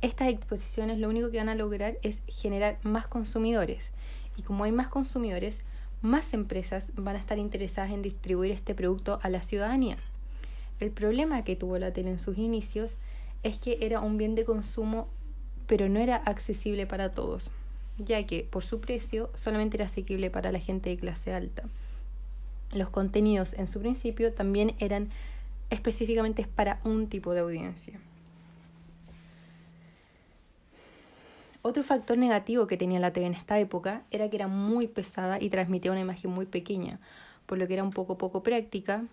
Estas 0.00 0.28
exposiciones 0.28 0.96
lo 0.96 1.10
único 1.10 1.30
que 1.30 1.36
van 1.36 1.50
a 1.50 1.54
lograr 1.54 1.98
es 2.00 2.22
generar 2.28 2.78
más 2.82 3.06
consumidores. 3.08 3.92
Y 4.38 4.42
como 4.42 4.64
hay 4.64 4.72
más 4.72 4.88
consumidores, 4.88 5.60
más 6.02 6.34
empresas 6.34 6.92
van 6.96 7.16
a 7.16 7.18
estar 7.18 7.38
interesadas 7.38 7.92
en 7.92 8.02
distribuir 8.02 8.50
este 8.50 8.74
producto 8.74 9.20
a 9.22 9.30
la 9.30 9.42
ciudadanía. 9.42 9.96
El 10.80 10.90
problema 10.90 11.44
que 11.44 11.56
tuvo 11.56 11.78
la 11.78 11.92
tele 11.92 12.10
en 12.10 12.18
sus 12.18 12.38
inicios 12.38 12.96
es 13.42 13.58
que 13.58 13.78
era 13.80 14.00
un 14.00 14.18
bien 14.18 14.34
de 14.34 14.44
consumo 14.44 15.08
pero 15.66 15.88
no 15.88 16.00
era 16.00 16.16
accesible 16.16 16.86
para 16.86 17.12
todos, 17.12 17.50
ya 17.96 18.26
que 18.26 18.42
por 18.42 18.64
su 18.64 18.80
precio 18.80 19.30
solamente 19.34 19.76
era 19.76 19.86
asequible 19.86 20.28
para 20.28 20.52
la 20.52 20.58
gente 20.58 20.90
de 20.90 20.98
clase 20.98 21.32
alta. 21.32 21.62
Los 22.72 22.90
contenidos 22.90 23.54
en 23.54 23.68
su 23.68 23.80
principio 23.80 24.32
también 24.32 24.74
eran 24.78 25.08
específicamente 25.70 26.46
para 26.46 26.80
un 26.84 27.06
tipo 27.06 27.32
de 27.32 27.40
audiencia. 27.40 27.98
Otro 31.62 31.82
factor 31.82 32.18
negativo 32.18 32.66
que 32.66 32.76
tenía 32.76 33.00
la 33.00 33.12
TV 33.12 33.26
en 33.26 33.34
esta 33.34 33.58
época 33.58 34.02
era 34.10 34.28
que 34.28 34.36
era 34.36 34.48
muy 34.48 34.88
pesada 34.88 35.40
y 35.40 35.48
transmitía 35.48 35.92
una 35.92 36.00
imagen 36.00 36.30
muy 36.30 36.46
pequeña, 36.46 37.00
por 37.46 37.58
lo 37.58 37.66
que 37.66 37.74
era 37.74 37.84
un 37.84 37.92
poco 37.92 38.18
poco 38.18 38.42
práctica 38.42 39.04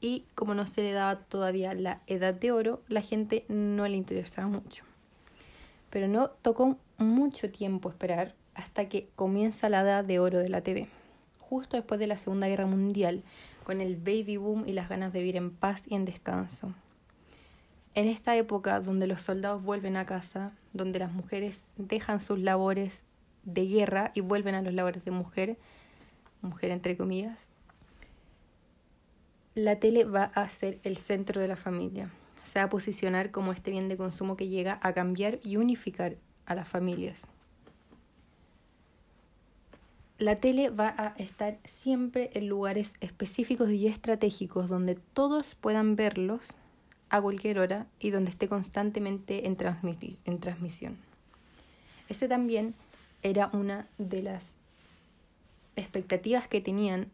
y 0.00 0.24
como 0.34 0.54
no 0.54 0.66
se 0.66 0.82
le 0.82 0.92
daba 0.92 1.20
todavía 1.20 1.74
la 1.74 2.00
edad 2.06 2.34
de 2.34 2.52
oro, 2.52 2.82
la 2.88 3.02
gente 3.02 3.44
no 3.48 3.86
le 3.86 3.96
interesaba 3.96 4.48
mucho 4.48 4.84
pero 5.90 6.08
no 6.08 6.30
tocó 6.30 6.76
mucho 6.98 7.50
tiempo 7.50 7.88
esperar 7.88 8.34
hasta 8.54 8.88
que 8.88 9.08
comienza 9.16 9.68
la 9.68 9.80
edad 9.80 10.04
de 10.04 10.18
oro 10.18 10.38
de 10.38 10.48
la 10.48 10.62
TV, 10.62 10.88
justo 11.38 11.76
después 11.76 12.00
de 12.00 12.06
la 12.06 12.18
Segunda 12.18 12.48
Guerra 12.48 12.66
Mundial, 12.66 13.22
con 13.64 13.80
el 13.80 13.96
baby 13.96 14.36
boom 14.36 14.64
y 14.66 14.72
las 14.72 14.88
ganas 14.88 15.12
de 15.12 15.20
vivir 15.20 15.36
en 15.36 15.50
paz 15.50 15.84
y 15.88 15.94
en 15.94 16.04
descanso. 16.04 16.72
En 17.94 18.08
esta 18.08 18.36
época 18.36 18.80
donde 18.80 19.06
los 19.06 19.22
soldados 19.22 19.62
vuelven 19.62 19.96
a 19.96 20.06
casa, 20.06 20.52
donde 20.72 20.98
las 20.98 21.12
mujeres 21.12 21.66
dejan 21.76 22.20
sus 22.20 22.38
labores 22.38 23.04
de 23.44 23.66
guerra 23.66 24.12
y 24.14 24.20
vuelven 24.20 24.54
a 24.54 24.62
los 24.62 24.74
labores 24.74 25.04
de 25.04 25.10
mujer, 25.10 25.56
mujer 26.42 26.70
entre 26.70 26.96
comillas, 26.96 27.46
la 29.54 29.80
tele 29.80 30.04
va 30.04 30.24
a 30.24 30.48
ser 30.48 30.78
el 30.84 30.96
centro 30.96 31.40
de 31.40 31.48
la 31.48 31.56
familia 31.56 32.10
se 32.48 32.58
va 32.58 32.64
a 32.64 32.70
posicionar 32.70 33.30
como 33.30 33.52
este 33.52 33.70
bien 33.70 33.88
de 33.88 33.96
consumo 33.96 34.36
que 34.36 34.48
llega 34.48 34.80
a 34.82 34.94
cambiar 34.94 35.38
y 35.44 35.56
unificar 35.56 36.16
a 36.46 36.54
las 36.54 36.68
familias. 36.68 37.20
La 40.18 40.36
tele 40.36 40.70
va 40.70 40.94
a 40.96 41.14
estar 41.18 41.58
siempre 41.64 42.30
en 42.34 42.48
lugares 42.48 42.94
específicos 43.00 43.70
y 43.70 43.86
estratégicos 43.86 44.68
donde 44.68 44.96
todos 44.96 45.54
puedan 45.54 45.94
verlos 45.94 46.48
a 47.10 47.20
cualquier 47.20 47.58
hora 47.58 47.86
y 48.00 48.10
donde 48.10 48.30
esté 48.30 48.48
constantemente 48.48 49.46
en, 49.46 49.56
transmisión. 49.56 50.96
Ese 52.08 52.28
también 52.28 52.74
era 53.22 53.50
una 53.52 53.86
de 53.98 54.22
las 54.22 54.44
expectativas 55.76 56.48
que 56.48 56.60
tenían 56.60 57.10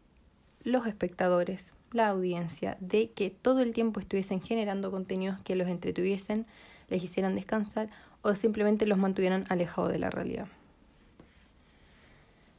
los 0.63 0.87
espectadores 0.87 1.71
la 1.95 2.09
audiencia 2.09 2.77
de 2.81 3.09
que 3.11 3.29
todo 3.29 3.61
el 3.61 3.73
tiempo 3.73 3.99
estuviesen 3.99 4.41
generando 4.41 4.91
contenidos 4.91 5.39
que 5.41 5.55
los 5.55 5.67
entretuviesen, 5.69 6.45
les 6.89 7.03
hicieran 7.03 7.35
descansar 7.35 7.89
o 8.21 8.35
simplemente 8.35 8.85
los 8.85 8.97
mantuvieran 8.97 9.45
alejados 9.49 9.91
de 9.91 9.99
la 9.99 10.09
realidad. 10.09 10.47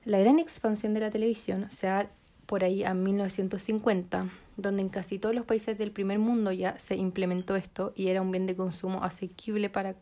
La 0.07 0.19
gran 0.19 0.39
expansión 0.39 0.95
de 0.95 1.01
la 1.01 1.11
televisión 1.11 1.69
se 1.71 1.89
da 1.89 2.09
por 2.47 2.65
ahí 2.65 2.85
a 2.85 2.95
1950, 2.95 4.29
donde 4.57 4.83
en 4.83 4.89
casi 4.89 5.19
todos 5.19 5.35
los 5.35 5.45
países 5.45 5.77
del 5.79 5.93
primer 5.93 6.19
mundo 6.19 6.51
ya 6.53 6.79
se 6.79 6.97
implementó 6.97 7.57
esto 7.57 7.93
y 7.95 8.09
era 8.09 8.23
un 8.23 8.31
bien 8.31 8.47
de 8.47 8.57
consumo 8.57 9.03
asequible 9.05 9.69
para 9.69 9.95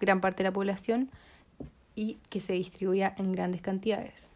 gran 0.00 0.20
parte 0.20 0.42
de 0.42 0.48
la 0.48 0.52
población 0.52 1.10
y 1.94 2.18
que 2.28 2.40
se 2.40 2.54
distribuía 2.54 3.14
en 3.18 3.32
grandes 3.32 3.60
cantidades. 3.60 4.26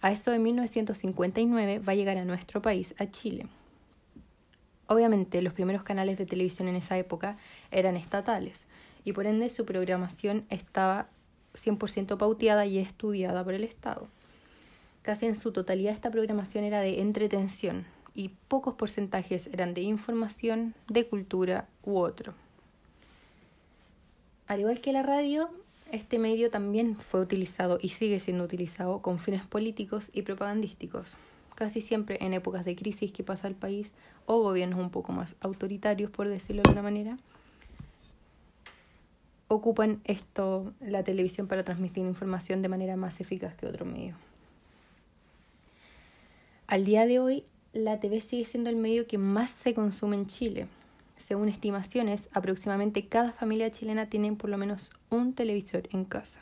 A 0.00 0.12
eso 0.12 0.30
de 0.30 0.38
1959 0.38 1.80
va 1.80 1.92
a 1.92 1.96
llegar 1.96 2.16
a 2.16 2.24
nuestro 2.24 2.62
país, 2.62 2.94
a 2.98 3.10
Chile. 3.10 3.48
Obviamente 4.86 5.42
los 5.42 5.52
primeros 5.52 5.82
canales 5.82 6.16
de 6.16 6.26
televisión 6.26 6.68
en 6.68 6.76
esa 6.76 6.96
época 6.96 7.36
eran 7.70 7.96
estatales 7.96 8.66
y 9.04 9.12
por 9.12 9.26
ende 9.26 9.50
su 9.50 9.64
programación 9.64 10.46
estaba 10.48 11.08
100% 11.54 12.16
pauteada 12.16 12.66
y 12.66 12.78
estudiada 12.78 13.42
por 13.42 13.54
el 13.54 13.64
Estado. 13.64 14.08
Casi 15.02 15.26
en 15.26 15.36
su 15.36 15.52
totalidad 15.52 15.92
esta 15.92 16.10
programación 16.10 16.64
era 16.64 16.80
de 16.80 17.00
entretención 17.00 17.86
y 18.16 18.30
pocos 18.48 18.74
porcentajes 18.74 19.46
eran 19.48 19.74
de 19.74 19.82
información, 19.82 20.74
de 20.88 21.06
cultura 21.06 21.68
u 21.84 21.98
otro. 21.98 22.34
Al 24.48 24.60
igual 24.60 24.80
que 24.80 24.92
la 24.92 25.02
radio, 25.02 25.50
este 25.92 26.18
medio 26.18 26.50
también 26.50 26.96
fue 26.96 27.20
utilizado 27.20 27.78
y 27.80 27.90
sigue 27.90 28.18
siendo 28.18 28.42
utilizado 28.42 29.02
con 29.02 29.20
fines 29.20 29.46
políticos 29.46 30.10
y 30.12 30.22
propagandísticos 30.22 31.16
casi 31.56 31.80
siempre 31.80 32.18
en 32.20 32.34
épocas 32.34 32.64
de 32.64 32.76
crisis 32.76 33.10
que 33.10 33.24
pasa 33.24 33.48
el 33.48 33.54
país 33.56 33.92
o 34.26 34.40
gobiernos 34.40 34.78
un 34.78 34.90
poco 34.90 35.12
más 35.12 35.34
autoritarios, 35.40 36.10
por 36.10 36.28
decirlo 36.28 36.62
de 36.62 36.68
alguna 36.68 36.82
manera, 36.82 37.18
ocupan 39.48 40.00
esto, 40.04 40.72
la 40.80 41.02
televisión 41.02 41.48
para 41.48 41.64
transmitir 41.64 42.04
información 42.04 42.62
de 42.62 42.68
manera 42.68 42.96
más 42.96 43.20
eficaz 43.20 43.54
que 43.54 43.66
otro 43.66 43.84
medio. 43.84 44.14
Al 46.66 46.84
día 46.84 47.06
de 47.06 47.20
hoy, 47.20 47.44
la 47.76 48.00
TV 48.00 48.20
sigue 48.20 48.44
siendo 48.44 48.70
el 48.70 48.76
medio 48.76 49.06
que 49.06 49.18
más 49.18 49.50
se 49.50 49.74
consume 49.74 50.16
en 50.16 50.26
Chile. 50.26 50.66
Según 51.16 51.48
estimaciones, 51.48 52.28
aproximadamente 52.32 53.06
cada 53.06 53.32
familia 53.32 53.70
chilena 53.70 54.08
tiene 54.08 54.32
por 54.32 54.50
lo 54.50 54.56
menos 54.56 54.90
un 55.10 55.34
televisor 55.34 55.88
en 55.92 56.04
casa. 56.04 56.40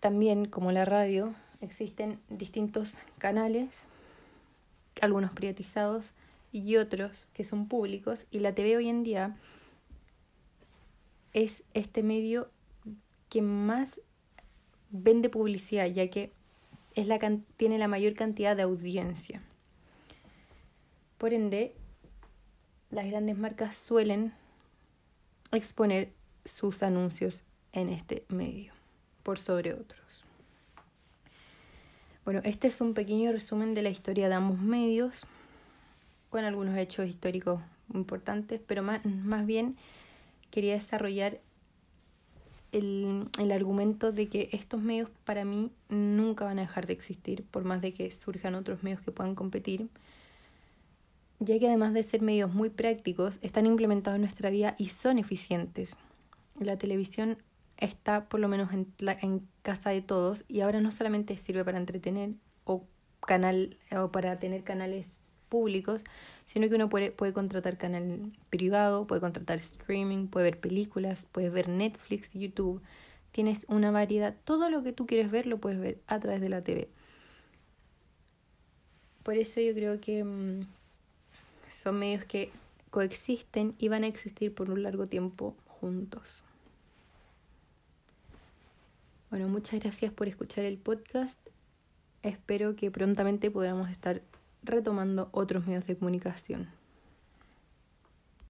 También, 0.00 0.46
como 0.46 0.72
la 0.72 0.84
radio, 0.84 1.34
existen 1.60 2.18
distintos 2.28 2.94
canales, 3.18 3.68
algunos 5.00 5.32
privatizados 5.32 6.10
y 6.52 6.76
otros 6.76 7.28
que 7.34 7.44
son 7.44 7.68
públicos, 7.68 8.26
y 8.30 8.40
la 8.40 8.54
TV 8.54 8.76
hoy 8.76 8.88
en 8.88 9.04
día 9.04 9.36
es 11.32 11.64
este 11.74 12.02
medio 12.02 12.50
que 13.28 13.42
más 13.42 14.00
vende 14.90 15.28
publicidad, 15.28 15.86
ya 15.86 16.08
que 16.08 16.32
es 16.96 17.06
la 17.06 17.18
tiene 17.56 17.78
la 17.78 17.88
mayor 17.88 18.14
cantidad 18.14 18.56
de 18.56 18.62
audiencia. 18.62 19.42
Por 21.18 21.34
ende, 21.34 21.74
las 22.90 23.06
grandes 23.06 23.36
marcas 23.36 23.76
suelen 23.76 24.32
exponer 25.52 26.12
sus 26.44 26.82
anuncios 26.82 27.42
en 27.72 27.90
este 27.90 28.24
medio, 28.28 28.72
por 29.22 29.38
sobre 29.38 29.74
otros. 29.74 30.00
Bueno, 32.24 32.40
este 32.44 32.68
es 32.68 32.80
un 32.80 32.94
pequeño 32.94 33.30
resumen 33.30 33.74
de 33.74 33.82
la 33.82 33.90
historia 33.90 34.28
de 34.28 34.34
ambos 34.34 34.58
medios, 34.58 35.26
con 36.30 36.44
algunos 36.44 36.76
hechos 36.76 37.06
históricos 37.06 37.60
importantes, 37.92 38.60
pero 38.66 38.82
más, 38.82 39.04
más 39.04 39.46
bien 39.46 39.76
quería 40.50 40.74
desarrollar 40.74 41.40
el, 42.76 43.28
el, 43.38 43.52
argumento 43.52 44.12
de 44.12 44.28
que 44.28 44.48
estos 44.52 44.80
medios 44.80 45.10
para 45.24 45.44
mí 45.44 45.70
nunca 45.88 46.44
van 46.44 46.58
a 46.58 46.62
dejar 46.62 46.86
de 46.86 46.92
existir, 46.92 47.44
por 47.50 47.64
más 47.64 47.80
de 47.80 47.92
que 47.92 48.10
surjan 48.10 48.54
otros 48.54 48.82
medios 48.82 49.00
que 49.00 49.12
puedan 49.12 49.34
competir, 49.34 49.88
ya 51.38 51.58
que 51.58 51.68
además 51.68 51.92
de 51.92 52.02
ser 52.02 52.22
medios 52.22 52.52
muy 52.52 52.70
prácticos, 52.70 53.38
están 53.42 53.66
implementados 53.66 54.16
en 54.16 54.22
nuestra 54.22 54.50
vida 54.50 54.74
y 54.78 54.88
son 54.88 55.18
eficientes. 55.18 55.96
La 56.58 56.78
televisión 56.78 57.38
está 57.76 58.24
por 58.24 58.40
lo 58.40 58.48
menos 58.48 58.72
en, 58.72 58.86
la, 58.98 59.16
en 59.20 59.46
casa 59.62 59.90
de 59.90 60.00
todos 60.00 60.44
y 60.48 60.60
ahora 60.60 60.80
no 60.80 60.90
solamente 60.92 61.36
sirve 61.36 61.64
para 61.64 61.78
entretener 61.78 62.30
o, 62.64 62.84
canal, 63.20 63.76
o 63.96 64.10
para 64.10 64.38
tener 64.38 64.62
canales 64.62 65.06
públicos, 65.48 66.02
sino 66.46 66.68
que 66.68 66.76
uno 66.76 66.88
puede, 66.88 67.10
puede 67.10 67.32
contratar 67.32 67.76
canal 67.76 68.32
privado, 68.50 69.06
puede 69.06 69.20
contratar 69.20 69.58
streaming, 69.58 70.28
puede 70.28 70.44
ver 70.44 70.60
películas, 70.60 71.26
puedes 71.30 71.52
ver 71.52 71.68
Netflix, 71.68 72.30
YouTube. 72.32 72.80
Tienes 73.32 73.66
una 73.68 73.90
variedad, 73.90 74.34
todo 74.44 74.70
lo 74.70 74.82
que 74.82 74.92
tú 74.92 75.06
quieres 75.06 75.30
ver 75.30 75.46
lo 75.46 75.58
puedes 75.58 75.78
ver 75.78 75.98
a 76.06 76.20
través 76.20 76.40
de 76.40 76.48
la 76.48 76.62
TV. 76.62 76.88
Por 79.22 79.34
eso 79.34 79.60
yo 79.60 79.74
creo 79.74 80.00
que 80.00 80.22
mmm, 80.22 80.60
son 81.68 81.98
medios 81.98 82.24
que 82.24 82.50
coexisten 82.90 83.74
y 83.78 83.88
van 83.88 84.04
a 84.04 84.06
existir 84.06 84.54
por 84.54 84.70
un 84.70 84.82
largo 84.82 85.06
tiempo 85.06 85.56
juntos. 85.66 86.42
Bueno, 89.30 89.48
muchas 89.48 89.80
gracias 89.80 90.12
por 90.12 90.28
escuchar 90.28 90.64
el 90.64 90.78
podcast. 90.78 91.40
Espero 92.22 92.76
que 92.76 92.90
prontamente 92.90 93.50
podamos 93.50 93.90
estar 93.90 94.22
retomando 94.66 95.28
otros 95.32 95.66
medios 95.66 95.86
de 95.86 95.96
comunicación. 95.96 96.68